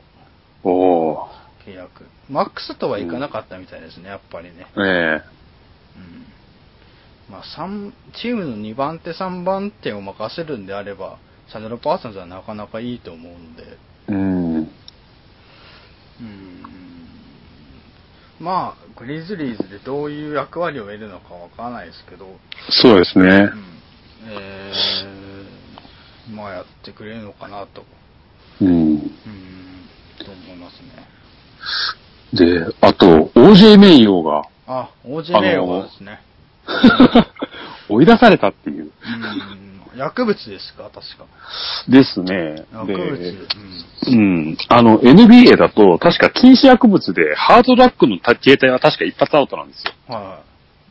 [1.67, 2.07] 契約。
[2.29, 4.67] マックスとはいかなかったみたいですね、やっぱりね。
[4.77, 5.23] ええ
[5.97, 6.25] うん
[7.31, 11.19] まあ、三チームの2番手、3番手を任せるんであれば、
[11.51, 13.63] チャンドラ・パーソンズはなかなかいいと思うんで、
[14.09, 14.55] うん。
[14.57, 14.61] う
[16.23, 16.65] ん
[18.41, 22.27] まあ、グリズリーズでどういう役割を得るのかわからないですけど、
[22.71, 23.29] そうですねう。
[23.29, 23.65] ん
[24.29, 25.25] えー
[26.31, 27.85] まあやってくれるのかなと、
[28.61, 28.69] うん。
[28.69, 29.11] うん、
[30.19, 31.07] と思いますね。
[32.33, 36.21] で、あと、OJ 名誉があ、OG 名誉がですね、
[37.89, 38.85] 追い出されたっていう。
[38.85, 41.27] うん、薬物ですか、確か。
[41.89, 42.67] ですね。
[42.73, 43.31] 薬物、で
[44.09, 44.57] うんうん。
[44.69, 49.93] あの、NBA だと、確か禁止薬物で、ハードラックの形態は確か一発アウトなんですよ。
[50.09, 50.41] は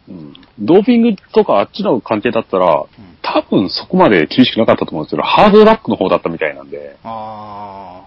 [0.10, 0.34] うん。
[0.60, 2.86] ドーピングとかあっちの関係だったら、
[3.22, 8.02] 多分そこまで厳しくなかったと思うんですけど、ハードラックの方だったみたいなんで、あ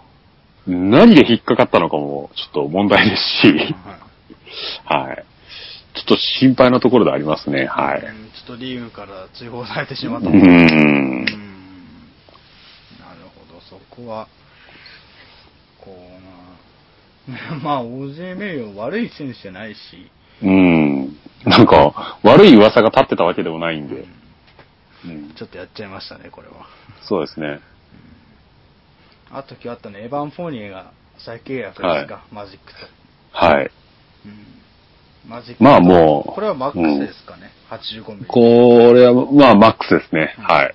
[0.67, 5.25] 何で引っかかったのかもちょっと問題ですし、ー、はいはい。
[5.95, 8.03] ちょっと心配なところでありますね、はい。
[8.47, 10.37] とリーグから追放されてしまっうたと。
[10.37, 11.25] うんん。
[11.25, 11.31] なる
[13.35, 14.29] ほど、そこは、
[15.81, 15.97] こ
[17.29, 19.79] うな、まあ、OJ 名誉悪い選手じゃないし、
[20.43, 21.17] うん。
[21.45, 24.05] なんか、悪い噂が立ってたわけでもないんで、
[25.05, 25.33] うん。
[25.35, 26.69] ちょっとやっちゃいましたね、これは。
[27.03, 27.59] そうですね。
[29.31, 32.79] あと今日あったね、エヴァン・フォーニエが再契約ですか、マジックと。
[33.33, 33.71] はい。
[34.25, 34.57] うん
[35.59, 38.27] まあもうこれはマックスですかね、85ミリ。
[38.27, 40.35] これは、まあ、マックスですね。
[40.39, 40.75] うんはい。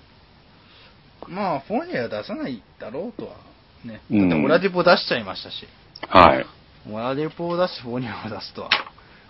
[1.28, 3.38] まあ、フォーニエは出さないだろうとは、
[3.86, 4.02] ね。
[4.12, 5.68] うんだってオラディポ出しちゃいましたし、
[6.10, 6.46] はい。
[6.92, 8.70] オラディポを出し、フォーニエを出すとは、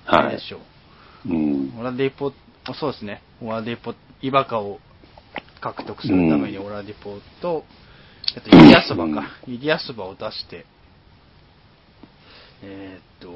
[0.05, 1.29] はいでしょう。
[1.29, 1.79] うん。
[1.79, 2.34] オラディポ、
[2.73, 4.79] そうですね、オラディポ、イバカを
[5.62, 7.63] 獲得するためにオラディポと、
[8.36, 10.65] えっと、イリアスバか、イリアスバを出して、
[12.63, 13.29] えーっと、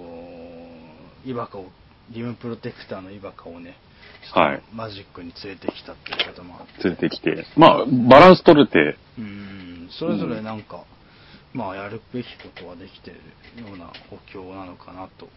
[1.26, 1.66] イバカを、
[2.12, 3.78] リムプロテクターのイバカをね、
[4.34, 7.46] はいマジックに連れてきたっていうこともあって、連れてきて。
[7.56, 10.84] まあ、バランス取れて、うん、それぞれなんか、
[11.54, 15.28] まあ、やるべきことはできてるような補強なのかなと。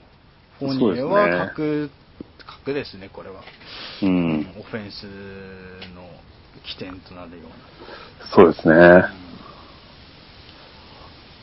[0.59, 1.91] フォーニエはそうですね格、
[2.47, 3.43] 格ですね、これは。
[4.03, 4.55] うん。
[4.59, 5.05] オフェンス
[5.95, 6.09] の
[6.65, 8.27] 起点となるような。
[8.35, 8.75] そうですね。
[9.23, 9.29] うん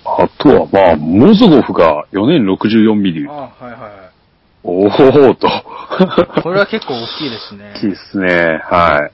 [0.05, 3.27] あとは、まあ、モズゴフが4年64ミリ。
[3.27, 4.12] あはいはいは
[4.67, 5.47] おーと。
[5.47, 6.41] い。
[6.41, 7.73] これは結構大きいですね。
[7.75, 8.62] 大きいですね。
[8.63, 9.12] はい。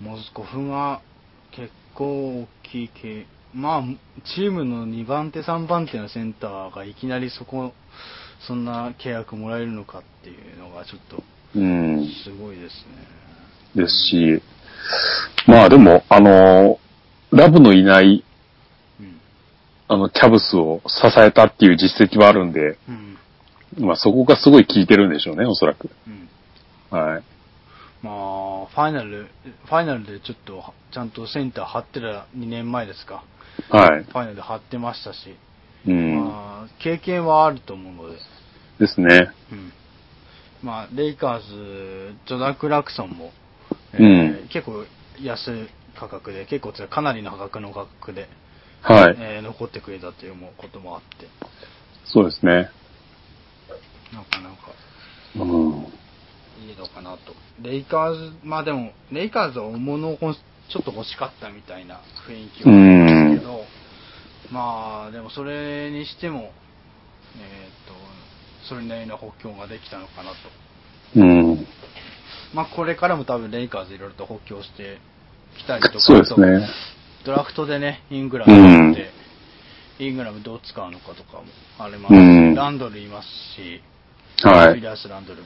[0.00, 0.10] うん。
[0.10, 1.00] モズコフが
[1.52, 3.26] 結構大きい系。
[3.54, 3.82] まあ、
[4.34, 7.72] チームの2番手、3番手のセンターがいきなりそこ、
[8.40, 11.22] そんな契約もらえるのかっていうのがちょっと
[11.54, 12.06] うん。
[12.24, 12.84] すごいです
[13.74, 13.82] ね。
[13.84, 14.42] ですし、
[15.46, 16.78] まあでも、あの、
[17.30, 18.24] ラブのいない、
[19.00, 19.20] うん。
[19.88, 23.16] あの、キャブスを支えたっていう実績はあるんで、うん。
[23.78, 25.90] まあそこがすごい効いてるんでしょうね、おそらく。
[26.06, 26.28] うん。
[26.90, 27.22] はい。
[28.02, 29.28] まあ、ファイナル、
[29.64, 30.62] ファイナルでちょっと、
[30.92, 33.24] ちゃんとセンター張ってた2年前ですか。
[33.70, 34.04] はい。
[34.04, 35.36] ファイナルで張ってましたし、
[35.86, 36.24] うん。
[36.24, 38.18] まあ、経験はあると思うので、
[38.78, 39.30] ですね。
[39.50, 39.72] うん。
[40.62, 43.32] まあ、レイカーズ、ジョダン・クラクソンも、
[43.92, 44.84] えうん結構
[45.22, 48.28] 安い価格で、結構つかなりの価格の価格で、
[48.82, 49.16] はい。
[49.18, 51.26] えー残ってくれたということもあって、
[52.04, 52.70] そうですね。
[54.12, 54.72] なかなか
[55.36, 55.86] うん。
[56.68, 57.34] いいのかなと。
[57.62, 63.64] レイカーズ、まあでも、レイカーズは大物をちょっと欲しかったみたいな雰囲気はあるんですけど、
[64.50, 66.50] まあ、でもそれにしても、えっ、
[67.86, 67.94] と、
[68.68, 70.36] それなりの補強ができたのかなと。
[71.16, 71.66] うん。
[72.54, 74.98] まあこれからも多分レイカーズいろいろと補強して
[75.58, 76.68] きたりとか、そうですね。
[77.24, 79.10] ドラフトでね、イングラムがって、
[79.98, 81.44] イングラムどう使うのかとかも
[81.78, 82.20] ありますし、う
[82.52, 83.82] んランドルいますし、
[84.42, 84.74] はい。
[84.74, 85.42] ウィリアス・ランドル。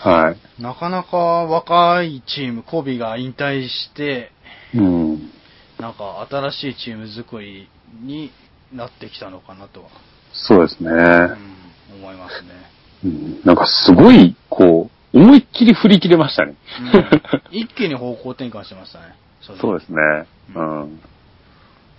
[0.00, 0.62] はい。
[0.62, 4.32] なかなか若いチーム、コビが引退して、
[4.74, 5.30] うん。
[5.78, 7.68] なんか新しいチーム作り
[8.02, 8.30] に
[8.72, 9.88] なってきたのかなとは、
[10.32, 10.90] そうですね。
[10.90, 12.48] うん、思いますね。
[13.04, 16.54] うんなんかすごい、こう、思いっきり振り切れましたね。
[17.52, 19.14] うん、一気に方向転換してましたね。
[19.60, 19.96] そうですね。
[20.54, 21.00] うん。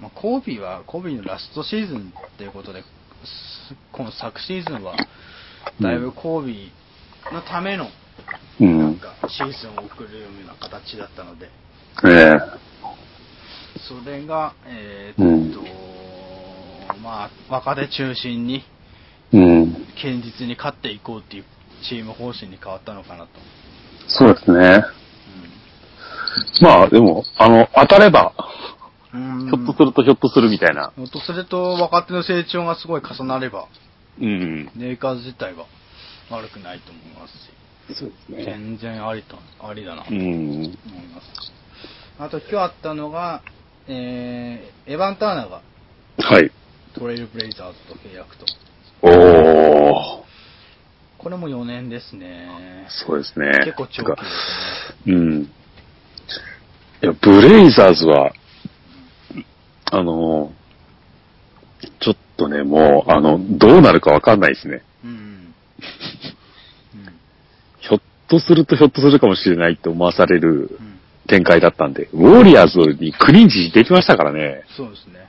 [0.01, 4.95] まあ、コービーは、コービーのラストシーズンっていうことで、すこの昨シーズンは、
[5.81, 7.89] だいぶコービーのための、
[8.59, 8.99] うなんん。
[8.99, 11.49] か、シーズンを送るような形だったので、
[12.05, 12.65] ええ
[13.87, 15.61] それが、えーっと、
[17.01, 18.63] まあ、若手中心に、
[19.33, 19.73] うん。
[19.95, 21.45] 堅実に勝っていこうっていう
[21.87, 23.29] チーム方針に変わったのかなと。
[24.07, 24.83] そうですね。
[26.61, 28.33] まあ、でも、あの、当たれば、
[29.13, 29.45] うん。
[29.47, 30.91] ひょっとするとひょっとするみたいな。
[30.95, 33.67] ひょっとすると若手の成長がすごい重なれば、
[34.21, 34.71] うん。
[34.77, 35.65] レイカーズ自体は
[36.29, 38.45] 悪くないと思いますし、そうですね。
[38.45, 40.17] 全然ありと、ありだなとうん。
[40.17, 40.69] 思い
[41.13, 41.27] ます。
[42.17, 43.41] あと今日あったのが、
[43.87, 45.61] えー、エヴァン・ターナーが
[46.17, 46.51] はい。
[46.93, 48.45] トレイルブレイザーズと契約と。
[49.01, 50.25] おー。
[51.17, 52.87] これも4年ですね。
[52.87, 53.47] そうですね。
[53.65, 54.15] 結構長期で
[55.03, 55.15] すね。
[55.15, 55.41] うん。
[55.43, 55.47] い
[57.01, 58.31] や、ブレイザーズは、
[59.91, 60.53] あの、ちょっ
[62.35, 64.83] とね、もう、あの、どうなるかわかんないですね。
[65.03, 65.11] うん。
[65.11, 65.53] うん。
[67.79, 70.95] ひょっとするとひょっとするかもしれないって思わされるうん。
[71.27, 74.63] 展開だったんで、ウォリアーズにクリンチできましたからね。
[74.77, 75.27] そうですね。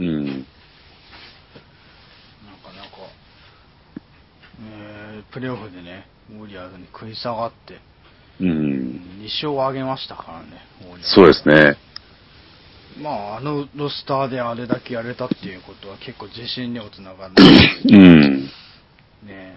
[0.00, 0.24] うん。
[0.26, 0.42] なんか
[2.76, 2.96] なんか、
[4.60, 7.78] えー、プレーオフでね、ウォリアーズに食い下がって、
[8.40, 8.48] うん。
[9.20, 10.46] 2勝を挙げましたからね、
[11.02, 11.76] そうですね。
[13.02, 17.34] まあ、あのロスターであれだけやれたっていうことは結構自信にもつながる。
[17.88, 18.42] うん。
[18.44, 18.48] ね
[19.28, 19.54] え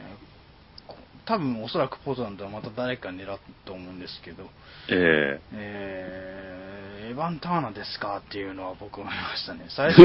[0.88, 4.50] こ多分おそらくポートランドはまた誰か狙うと思うんですけど、
[4.90, 9.66] ええー、エヴァン・ターナですかっていうのは僕思いましたね。
[9.72, 10.02] 最初、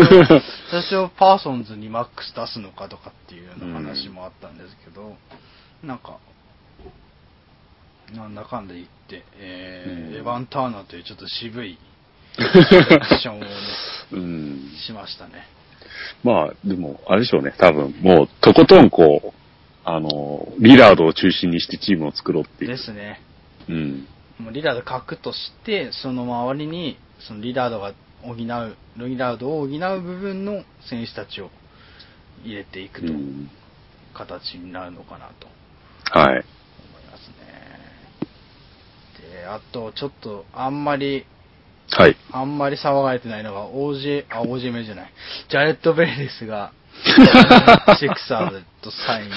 [0.70, 5.16] 最初パーソンズにマックス出すのかとかっていうような話もあったんですけど、
[5.82, 6.18] なんか、
[8.14, 11.78] なんだかんだ言って、えーうんエヴァン・ターナというちょっと渋い
[12.36, 13.46] セレクションをね、
[14.12, 14.70] えうん。
[14.86, 15.46] しましたね。
[16.22, 17.54] まあ、でも、あれでしょうね。
[17.58, 19.32] 多分、もう、とことんこう、
[19.84, 22.70] あの、リラードを中心にしてチームを作ろうっていう。
[22.70, 23.20] ですね。
[23.68, 24.06] うん。
[24.38, 27.92] もうリラード核として、その周りに、そのリラードが
[28.22, 31.50] 補う、リラードを補う部分の選手たちを
[32.44, 33.50] 入れていくと、うん。
[34.14, 35.48] 形になるのかなと
[36.18, 36.30] はい。
[36.30, 36.44] 思い
[37.10, 37.74] ますね。
[39.32, 41.26] で、あと、ちょっと、あんまり、
[41.96, 42.16] はい。
[42.32, 45.12] あんまり騒がれてないのが、OG、あ、メじゃない。
[45.48, 46.72] ジャレット・ベイリスが、
[47.98, 49.30] シクサーズとサイン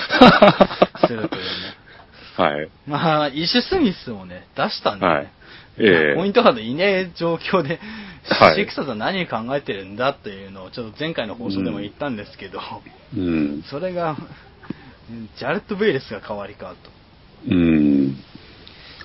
[1.08, 1.50] するというね。
[2.36, 2.70] はい。
[2.88, 5.28] まあ、イシュ・スミスをね、出したんで、ねはい。
[5.80, 7.80] ええポイントガードいねえ状況で、
[8.30, 12.60] はいシクサーズは何を考えてるんだというのをちょっと前回の放送でも言ったんですけど、
[13.16, 13.64] うん。
[13.70, 14.18] それが、
[15.38, 16.90] ジャレット・ベイレスが代わりかと。
[17.50, 18.18] うん。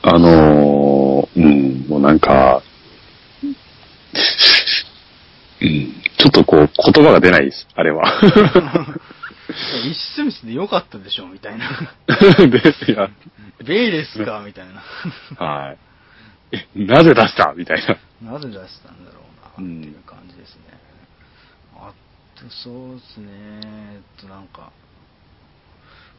[0.02, 2.62] あのー、うん、もうなんか、
[5.60, 8.04] うん、ちょっとこう、言葉が出ないです、あれは。
[9.84, 11.68] イシュ・スミスでよかったでしょみたいな。
[12.38, 13.10] で、いや、
[13.64, 14.82] ベイレスかみたいな。
[15.44, 15.78] はい。
[16.52, 17.52] え、なぜ出した？
[17.56, 17.82] みたい
[18.22, 18.32] な。
[18.32, 19.20] なぜ出したんだろ
[19.58, 20.62] うな、っていう感じですね。
[21.76, 21.92] あ
[22.36, 24.70] と、そうですね、えっと、なんか、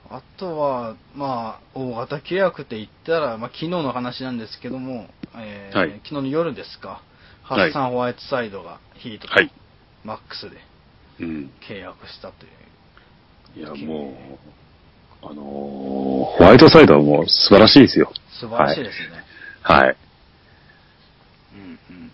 [0.10, 7.02] あとは、まあ、大型契約って言ったら、まあ、昨日の話なんですけども、えーはい昨日の夜ですか、
[7.44, 9.52] ハはいッサン・ホワイトサイドがヒートとはい
[10.04, 10.58] マックスで
[11.20, 11.52] うん。
[11.70, 12.50] 契約したとい
[13.58, 14.16] う、いや、も
[15.22, 18.12] う、あのーホワイトサイドはもう素晴らしいですよ。
[18.40, 19.24] 素晴らしいですね。
[19.62, 19.98] はい。
[21.56, 22.12] うんうん。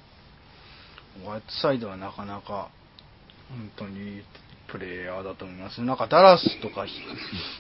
[1.23, 2.69] ホワイトサイドはなかなか、
[3.49, 4.23] 本当にいい
[4.67, 5.81] プレイヤーだと思います。
[5.81, 6.99] なんかダラスとかひ、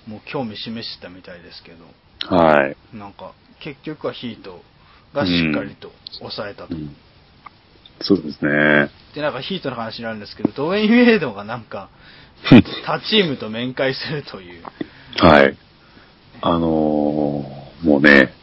[0.05, 2.75] もう興味示してたみたいですけど、はい。
[2.93, 4.61] なんか結局はヒート
[5.13, 6.75] がしっかりと抑えたと。
[6.75, 6.95] うん
[8.01, 8.91] そうですね。
[9.13, 11.89] で、なんかヒートの話になるんですけど、ドウェイン・ウェイドがなんか、
[12.85, 14.63] 他チームと面会するという。
[15.17, 15.57] はい。
[16.41, 18.33] あのーもうね、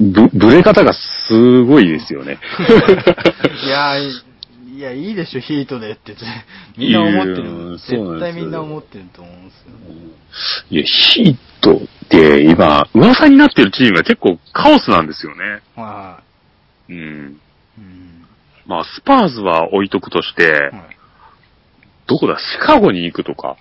[0.00, 2.38] ぶ、ぶれ方がすごいですよね。
[3.64, 4.10] いやい
[4.74, 6.16] いや、いいでしょ、ヒートでって、
[6.76, 7.78] みんな思ってる。
[7.78, 9.72] 絶対みんな思ってると思うんですよ。
[10.70, 15.60] いや、ヒートって今、噂になってるチームが結構カオスなんですよね。
[15.76, 16.20] は
[16.88, 16.96] うん。
[16.96, 16.98] い。
[16.98, 17.40] うん。
[18.66, 20.72] まあ、スパーズは置いとくとして、はい。
[22.06, 23.56] どこだ、シカゴに行くとか。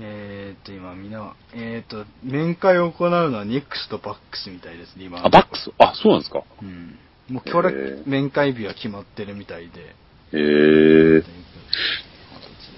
[0.00, 5.24] えーっと、今みんな、えーっと、面会を行うのはニックスとバックスみたいですね、今。
[5.24, 5.70] あ、バックス？
[5.78, 6.42] あ、そうなんですか。
[6.62, 6.98] うん。
[7.28, 9.80] もう今日へー面会日は決まってるみたいで。
[9.80, 9.92] へえ
[10.32, 11.24] という形で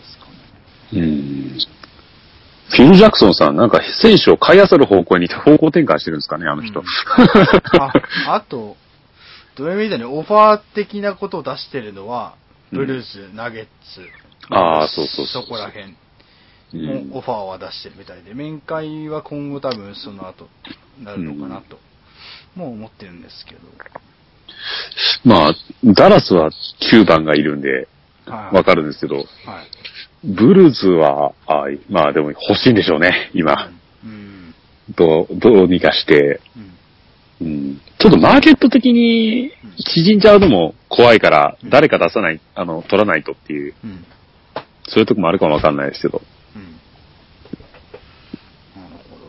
[0.04, 0.32] すかね。
[0.92, 1.58] うん。
[2.68, 6.80] フィル・ジャクソンさん、なんか選手を買い漁る方向に方向転換してるんですかね、あの人。
[6.80, 6.86] うん
[7.80, 7.92] あ、
[8.34, 8.76] あと、
[9.56, 12.36] どういう意味でね、オファー的なことを出してるのは、
[12.72, 13.70] ブルース、ナゲッツ、
[14.50, 15.94] あーそうそうそこら辺
[17.12, 20.48] オファーは出してるみたいで、面会は今後多分その後
[21.02, 21.78] なるのかなと、
[22.56, 23.60] もう思ってるんですけど。
[25.24, 26.50] まあ、ダラスは
[26.92, 27.88] 9番がいるんで、
[28.26, 28.56] はい。
[28.56, 29.26] わかるんですけど、はい。
[30.24, 33.70] ブルーズは、あまあでも欲しいんでしょうね、今。
[34.02, 34.54] うん。
[34.96, 36.72] どう、どうにかして、うん。
[37.40, 44.04] うん、ちょっとマーケット的に縮んじゃうのも怖いから、誰か出さない、あの、取らないとっていう、うん。
[44.86, 46.22] そういうとこもあるかもわかんないですけど。
[46.54, 46.62] うん。
[46.62, 46.68] な
[48.88, 49.22] るほど。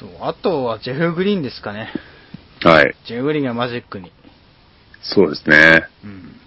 [0.00, 1.92] えーと、あとはジェフ・グリーンですかね。
[2.62, 2.94] はい。
[3.06, 4.12] ジェフ・グリーンがマジックに。
[5.02, 5.88] そうですね。
[6.04, 6.40] うん。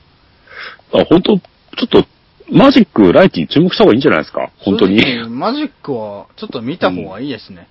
[0.93, 2.05] あ、本当ちょっと、
[2.51, 4.51] マジック、ライティ注目した方がいいんじゃないですか？
[4.59, 4.99] 本当に。
[5.29, 7.67] マジックはちょっと見た方がいいですね。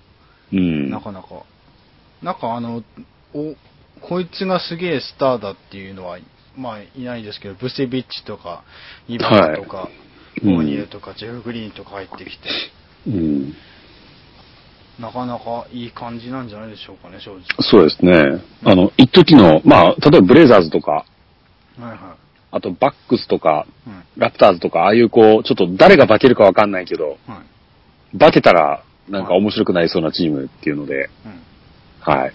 [0.51, 0.89] うん。
[0.89, 1.43] なかなか。
[2.21, 2.83] なんかあの、
[3.33, 3.55] お、
[4.01, 6.19] こいつがすげえスターだっていうのは、
[6.57, 8.63] まあいないですけど、ブセビッチとか、
[9.07, 9.91] イバカとか、はい
[10.43, 12.49] モーニエルとか、ジェフ・グリーンとか入ってきて、
[13.07, 13.55] うん。
[14.99, 17.43] なかなかいい感じなんじゃないでしょうかね、正直。
[17.61, 18.43] そうですね。
[18.65, 21.05] あの、一時の、まあ、例えばブレイザーズとか、は
[21.79, 22.17] いは
[22.55, 23.67] あとバックスとか。
[24.17, 27.43] ラプターズとか、ああいうこう、ちょっと誰が化けるかわかんないけど、は
[28.13, 28.17] い。
[28.17, 31.41] 化けたら、なんか面白くなりそうなチームっていうので、うん。
[31.99, 32.33] はい。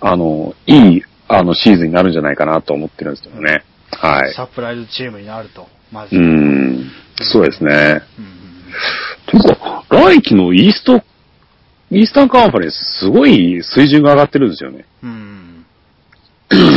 [0.00, 3.64] あの、いい、あの、シーズンになるんじゃないかなと思ってるんですけどね。
[3.92, 4.34] はい。
[4.34, 6.14] サプライズチームになると、まず。
[6.14, 6.20] う。
[6.20, 6.90] ん。
[7.22, 8.02] そうですね。
[8.18, 8.38] うんうん
[9.26, 11.02] というか、来季のイースト、
[11.90, 14.84] イースタンカンファレンス、すごい水準が上がってるんですよね。
[15.02, 15.10] うん。
[16.50, 16.68] うんうん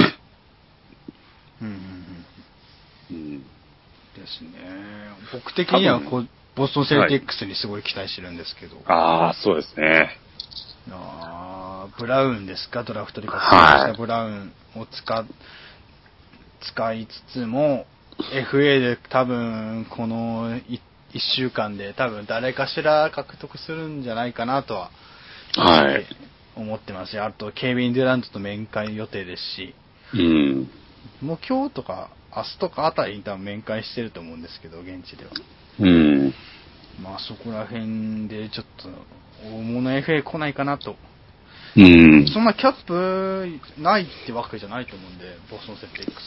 [1.61, 2.25] うん。
[3.11, 3.39] うん。
[3.39, 4.49] ですね。
[5.33, 8.77] 僕的にはこう、ボストンセルティックスにすごい期待してるんですけど。
[8.85, 10.17] ああ、そうですね。
[10.91, 15.25] あーブラウンですか、ドラフトで活はい躍したブラウンを使、
[16.61, 17.85] 使いつつも、
[18.33, 20.79] FA で多分、この1
[21.35, 24.91] 週間で多分誰かしら獲得するんじゃないかなとは、
[25.55, 26.05] はい。
[26.55, 29.73] 思ってますし、あと、ケイビン・デュラントと面会予定ですし、
[30.13, 30.69] うん。
[31.21, 35.31] もう今日とか明日とかあたりに多分面会してると思うんですけど、現地では。
[35.79, 36.33] うん。
[37.01, 38.89] まあそこら辺でちょっと、
[39.47, 40.95] 大物 FA 来ないかなと
[41.75, 42.27] うん。
[42.27, 43.47] そんなキャップ
[43.81, 46.21] ないってわけじゃないと思うんで、ボストンセルティック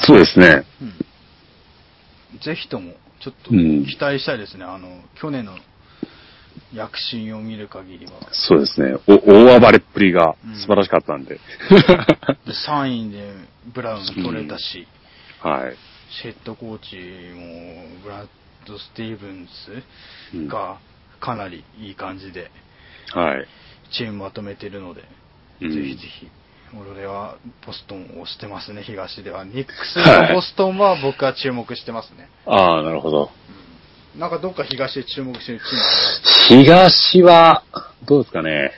[0.00, 0.06] ス。
[0.06, 0.64] そうですね。
[0.82, 2.38] うん。
[2.40, 4.64] ぜひとも、ちょっとうん期待したいですね。
[4.64, 5.56] あの、去年の
[6.74, 8.12] 躍進を見る限りは。
[8.32, 8.96] そうですね。
[9.06, 11.36] お、大暴れっぷりが素晴らしかったんで。
[11.36, 11.40] で
[12.68, 13.32] 3位で
[13.74, 14.86] ブラウン取れたし、
[15.44, 15.76] はい。
[16.22, 16.96] シェッドコーチ
[17.38, 18.28] もブラッ
[18.66, 19.32] ド・スティーブンう
[20.44, 20.78] んスが
[21.20, 22.50] かなりいい感じで
[23.12, 23.46] はい。
[23.92, 25.04] チームまとめてるので、
[25.60, 26.28] うんぜひぜひ。
[26.76, 29.44] 俺はボストンを推してますね、東では。
[29.44, 32.28] ニックスはいとボストンは僕は注目してますね。
[32.46, 33.30] ああ、なるほど。
[34.16, 37.62] なんかどっか東で注目してるチームあり東は、
[38.06, 38.72] どうですかね。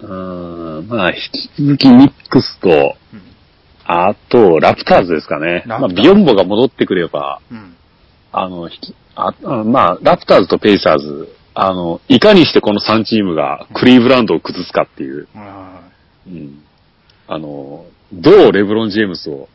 [0.00, 1.20] うーん、まあ、引
[1.56, 3.29] き続きニックスと、ます
[3.92, 5.64] あと、ラプターズですかね。
[5.66, 7.56] まあ、ビヨンボが戻ってくれば、うん。
[7.56, 7.76] うん。
[8.30, 15.80] あの、引き、あ、あまあ、ラプターズとペイサーズ、あの、いかにしてこの3チームがクリーブランドを崩すかっていう、はいはいは
[16.28, 16.62] うん。
[17.26, 19.48] あの、どうレブロン・ジェームスを、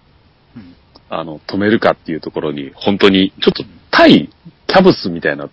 [0.57, 0.59] い。
[0.59, 0.75] うん。
[1.09, 4.29] あの、止めるかっていうところに、本当に、ちょっと、対
[4.67, 5.47] キャブスみたいな、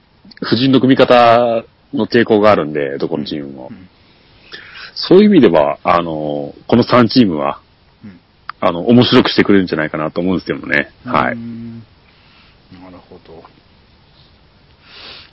[0.44, 1.64] 夫人の組み方
[1.94, 3.68] の傾向があるんで、どこのチームも。
[3.70, 3.88] うん
[4.94, 7.61] そういう意味では、あの、この3チームは、うん
[8.64, 10.92] あの、面白くしてくれるんじゃないかなと思うんですけどもね。
[11.04, 11.36] はい。
[11.36, 13.42] なるほど。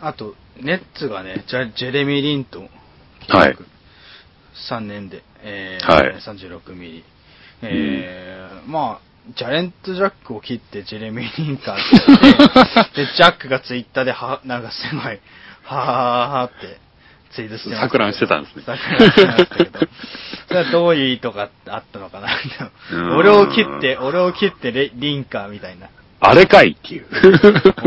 [0.01, 2.67] あと、ネッツがね、ジャジェレミー・リンと、
[3.27, 3.57] はい
[4.71, 7.03] 3年で、えーはい36ミリ。
[7.61, 15.19] えーまあ、ジャレント・ジャックを切ってジェレミー・リンカーって、 で、ジャックがツイッターでは、なんかすごい、
[15.63, 16.79] ははははって
[17.33, 17.87] ツイートしてました。
[17.87, 19.79] 錯乱してたんですね錯乱してましたけど。
[20.47, 22.29] それはどういう意図があったのかな。
[22.91, 25.89] うん俺を切って、俺を切ってレリンカーみたいな。
[26.21, 27.07] あれかいっていう。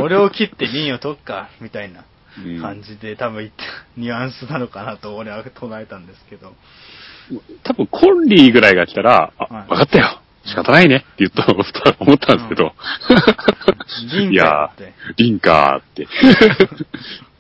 [0.01, 2.05] 俺を切ってリンを取っか、みたいな
[2.38, 3.64] うん感じで多分言った
[3.97, 6.55] ニュアンスなのかなと俺は唱えたんですけど。
[7.62, 10.18] 多分コンリーぐらいが来たら、あ、はい分かったよ。
[10.45, 12.72] 仕方ないねって言ったと思ったんですけど。
[14.12, 16.09] リンカーってリンカーって。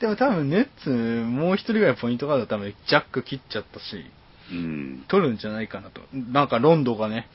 [0.00, 4.04] でも多分ネッツ、もう一人ぐらいポイントガード多分ジャック切っちゃったし、
[4.50, 5.04] うん。
[5.08, 6.02] 取るんじゃないかなと。
[6.12, 7.28] なんかロンドがね、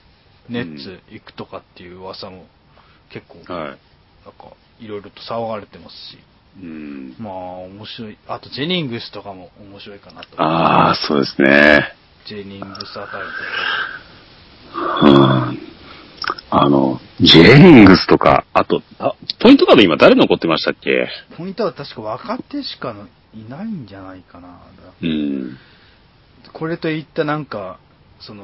[0.50, 2.46] ネッツ行くとかっていう噂も
[3.12, 6.18] 結構、なんはかいろいろと騒がれてますし。
[6.60, 6.64] い。
[6.64, 7.16] うん。
[7.18, 8.18] まあ面白い。
[8.28, 10.42] あとジェニングスとかも面白いかなと。
[10.42, 11.96] ああ、そうですね。
[12.28, 13.24] ジェニングスあたり
[15.04, 15.60] うん。
[16.54, 21.08] あの、ジェニングスとか、あと、あポイントガード今誰残ってましたっけ？
[21.38, 22.94] ポイントは確か若手しか
[23.34, 24.60] いないんじゃないかな。
[25.02, 25.58] うん。
[26.52, 27.80] これといったなんか、
[28.20, 28.44] その、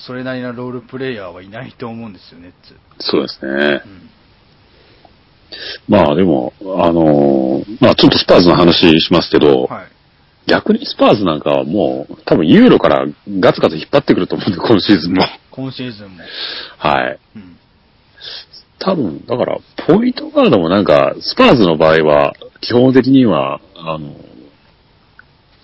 [0.00, 2.76] それなりのロールプレイヤーはいないと思うんですよ、ネッツ。
[3.00, 3.88] そうですねう。
[3.88, 4.10] ん。
[5.88, 9.86] まあでも、あのーまあちょっとスパーズの話しますけど、はい。
[10.48, 13.06] 逆にスパーズなんかはもう、多分ユーロから
[13.40, 15.24] ガツガツ引っ張ってくると思うんで、今シーズンも。
[15.50, 16.24] 今シーズンも。
[16.78, 17.18] はい。
[17.36, 17.58] うん。
[18.78, 24.14] 多分、だから、ポイントガードもなんか、スパーズの場合は、基本的には、あの、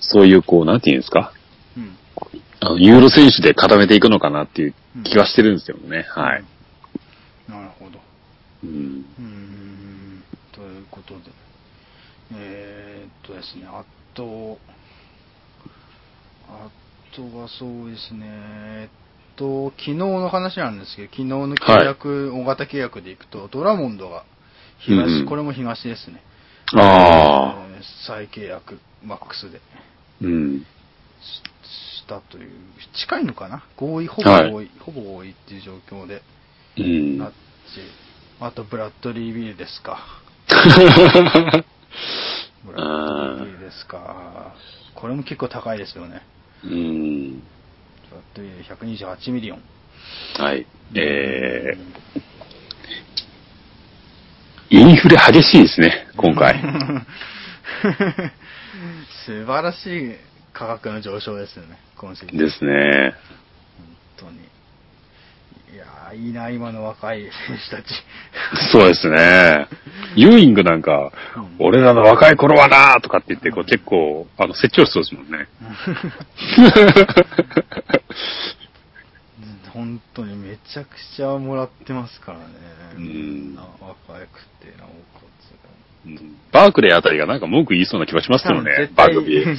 [0.00, 1.32] そういうこう、なんていうんですか、
[1.76, 1.96] うん。
[2.60, 4.74] あのユーロ選手で固めていくのかなっていう
[5.04, 6.06] 気はしてるんですけどね。
[6.08, 6.44] はい。
[7.48, 8.00] なるほど。
[8.64, 9.04] うん。
[9.18, 10.24] うーん。
[10.52, 11.20] ということで。
[12.36, 14.58] えー、っとですね、あと、
[16.54, 16.70] あ
[17.16, 24.24] とはそうですね、えっと、昨日の話なんですけど、昨日の契約、大型契約でいくと、ドラモンドが
[24.78, 26.22] 東、うんうんこれも東ですね。
[26.74, 29.60] ああ、えー再契約、マックスで。
[30.22, 30.60] うん。
[30.60, 30.64] し
[32.04, 32.50] したという、
[32.94, 33.64] 近いのかな？
[33.76, 36.22] 合意、ほぼはい合意、ほぼ合意っていう状況で
[36.78, 37.18] うん。
[37.18, 37.36] なって、
[38.40, 39.98] あとブラッドリー・ビルですか。
[42.64, 44.54] ブラッドリー・ビルですか。
[44.94, 46.22] これも結構高いですよね。
[46.62, 47.30] うん。
[47.34, 47.40] ブ
[48.12, 49.62] ラッドリー128ミリオン。
[50.38, 50.66] はい。
[50.94, 51.94] えー、
[54.70, 56.60] インフレ激しいですね、今回。
[59.26, 60.14] 素晴らしい
[60.52, 62.38] 価格の上昇ですよね、今シーズン。
[62.38, 63.14] ですね。
[64.18, 64.53] 本当に。
[66.14, 67.30] いいいな、今の若い選
[67.70, 67.86] 手たち。
[68.72, 69.68] そうですね。
[70.16, 75.46] ユーイングなんか、うん俺らの若い頃はなとかって言って、こう結構、あの、説教しそうですもんね。
[79.72, 82.44] 本当にめちゃくちゃもらってますからね。
[82.96, 84.88] うんな若くて、なお
[85.18, 85.54] かつ。
[86.06, 89.44] うんバークレーあたりがなんか文句言いそうな気がしますけどね番組。
[89.44, 89.58] 絶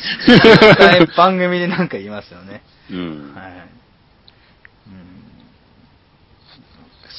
[0.77, 2.61] 対番組でなんか言いますよね。
[2.89, 3.33] うん。
[3.35, 3.51] はい。
[4.87, 5.05] うん。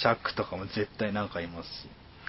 [0.00, 1.88] シャックとかも絶対なんか言いますし。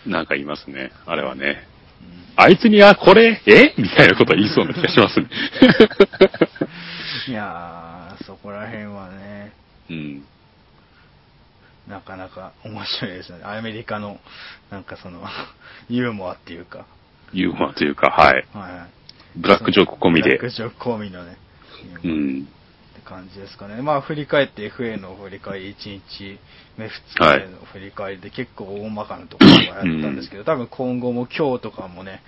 [0.09, 1.67] なんか言いますね、あれはね。
[2.01, 3.41] うんあいつにはこれ？
[3.47, 3.73] え？
[3.79, 5.27] みたいなこと言いそうな気がしますね。
[7.27, 9.51] いやー、そこら辺はね、
[9.89, 10.23] うん。
[11.87, 13.39] なかなか面白いですね。
[13.43, 14.19] アメリカの、
[14.69, 15.23] なんかその、
[15.89, 16.85] ユーモアっていうか、
[17.33, 18.45] ユーモアというか、はい。
[18.53, 19.39] はい。
[19.39, 20.39] ブラックジョーク込みでブラッ。
[20.41, 21.37] クジョーク込みのね、
[22.03, 22.47] うん。
[23.07, 23.81] 感じですかね。
[23.81, 26.39] まあ、振り返って FA の振り返り、1日
[26.77, 32.21] 目、2日目の振り返りで結構大まかなところはやったんですけど、多分今後も今日とかもね、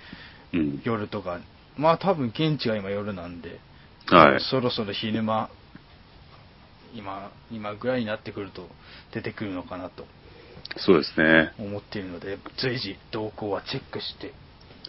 [0.52, 0.82] うん。
[0.84, 1.40] 夜とか、
[1.76, 3.60] まあ多分現地が今夜なんで、
[4.06, 4.40] はい。
[4.40, 5.50] そろそろ昼間、
[6.94, 8.68] 今、今ぐらいになってくると
[9.12, 10.06] 出てくるのかなと
[10.78, 11.52] そうですね。
[11.58, 14.32] 思っているので、随時動向はチェックして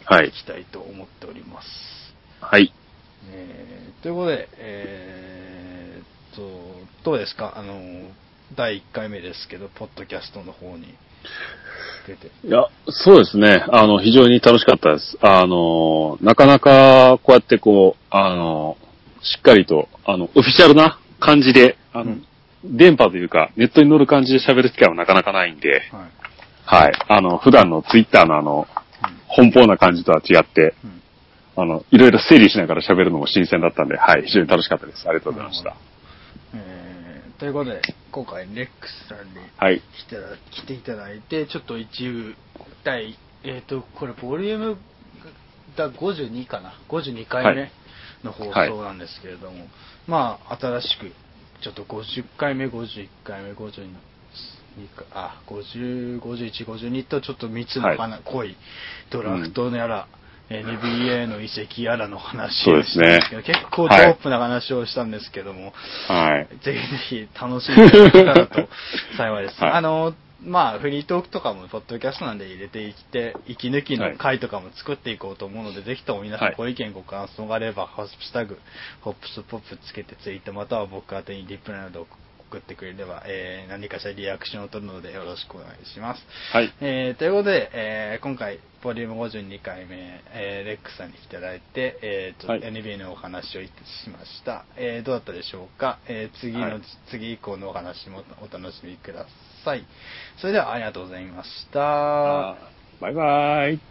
[0.06, 0.32] はいい。
[0.32, 1.68] きたいと思っております。
[2.39, 2.74] はい。
[3.30, 5.61] えーということで、えーっ
[6.36, 6.41] と、
[7.03, 7.53] どうですか？
[7.57, 8.09] あの、
[8.55, 10.95] 第1回目ですけど、ポッドキャストの方に
[12.07, 12.27] 出て。
[12.45, 13.65] いや、そうですね。
[13.69, 15.17] あの、非常に楽しかったです。
[15.21, 18.77] あの、なかなか、こうやってこう、あの、
[19.21, 22.25] しっかりと、あの、オフィシャルな感じで、あの、うん
[22.63, 26.05] 電波というか、ネットに乗る感じで喋る機会はなかなかないんで、は
[26.84, 26.84] い。
[26.86, 26.93] はい。
[27.07, 28.67] あの、普段のツイッターのあの、
[29.36, 31.01] 奔放な感じとは違って、うんうん
[31.57, 34.25] あの、いろいろ整理しながら喋るのも新鮮だったんで、はい。
[34.27, 35.09] 非常に楽しかったです。
[35.09, 35.75] ありがとうございました。
[37.42, 37.82] えーということで、
[38.12, 39.82] 今回、レックスさんにはい。
[39.82, 42.36] 来てら来ていただいて、ちょっと一部、
[42.84, 44.78] 第、えっ、と、これ、ボリューム
[45.76, 47.72] が52かな、52回目はい。
[48.24, 49.66] の放送なんですけれども、
[50.08, 51.12] まあ、新しく、
[51.64, 53.89] ちょっと50回目、51回目、52
[54.96, 57.98] か、あ、50、51、52と、ちょっと3つのはい。
[57.98, 58.56] 花、濃い
[59.10, 60.08] ドラフトのやら、
[60.52, 65.74] NBA の移籍やらの話そうですね結構ドープな話をしたんですけども、
[66.08, 66.47] はい。
[66.64, 66.74] ぜ
[67.10, 68.70] ひぜひ楽しんでいただけたらと
[69.18, 69.62] 幸いです。
[69.62, 78.58] はいあの、まあ、フリートークとかも、ポッドキャストなんで入れていって、息抜きの回とかも作っていこうと思うので、ぜひとも皆さはいんご意見ご感想があれば、ハッシュタグ、
[79.02, 82.08] ホップスポップつけてツイート、または僕宛てにリプライなど
[82.52, 86.22] 送ってくれれば、えー何かしらリアクションを取るのでよろしくお願いします。
[86.52, 86.74] はい。
[86.82, 94.66] えーということで、えー今回、ボリューム52回目、えーレックさんに来ていただいて、えーとはい NBA のお話をいたしました。
[94.76, 99.26] えーどうだったでしょうか、えー次の、はい次以降のお話もお楽しみくだ
[99.64, 99.86] さい。
[100.39, 101.80] それではありがとうございました。
[102.99, 103.91] バイバイ。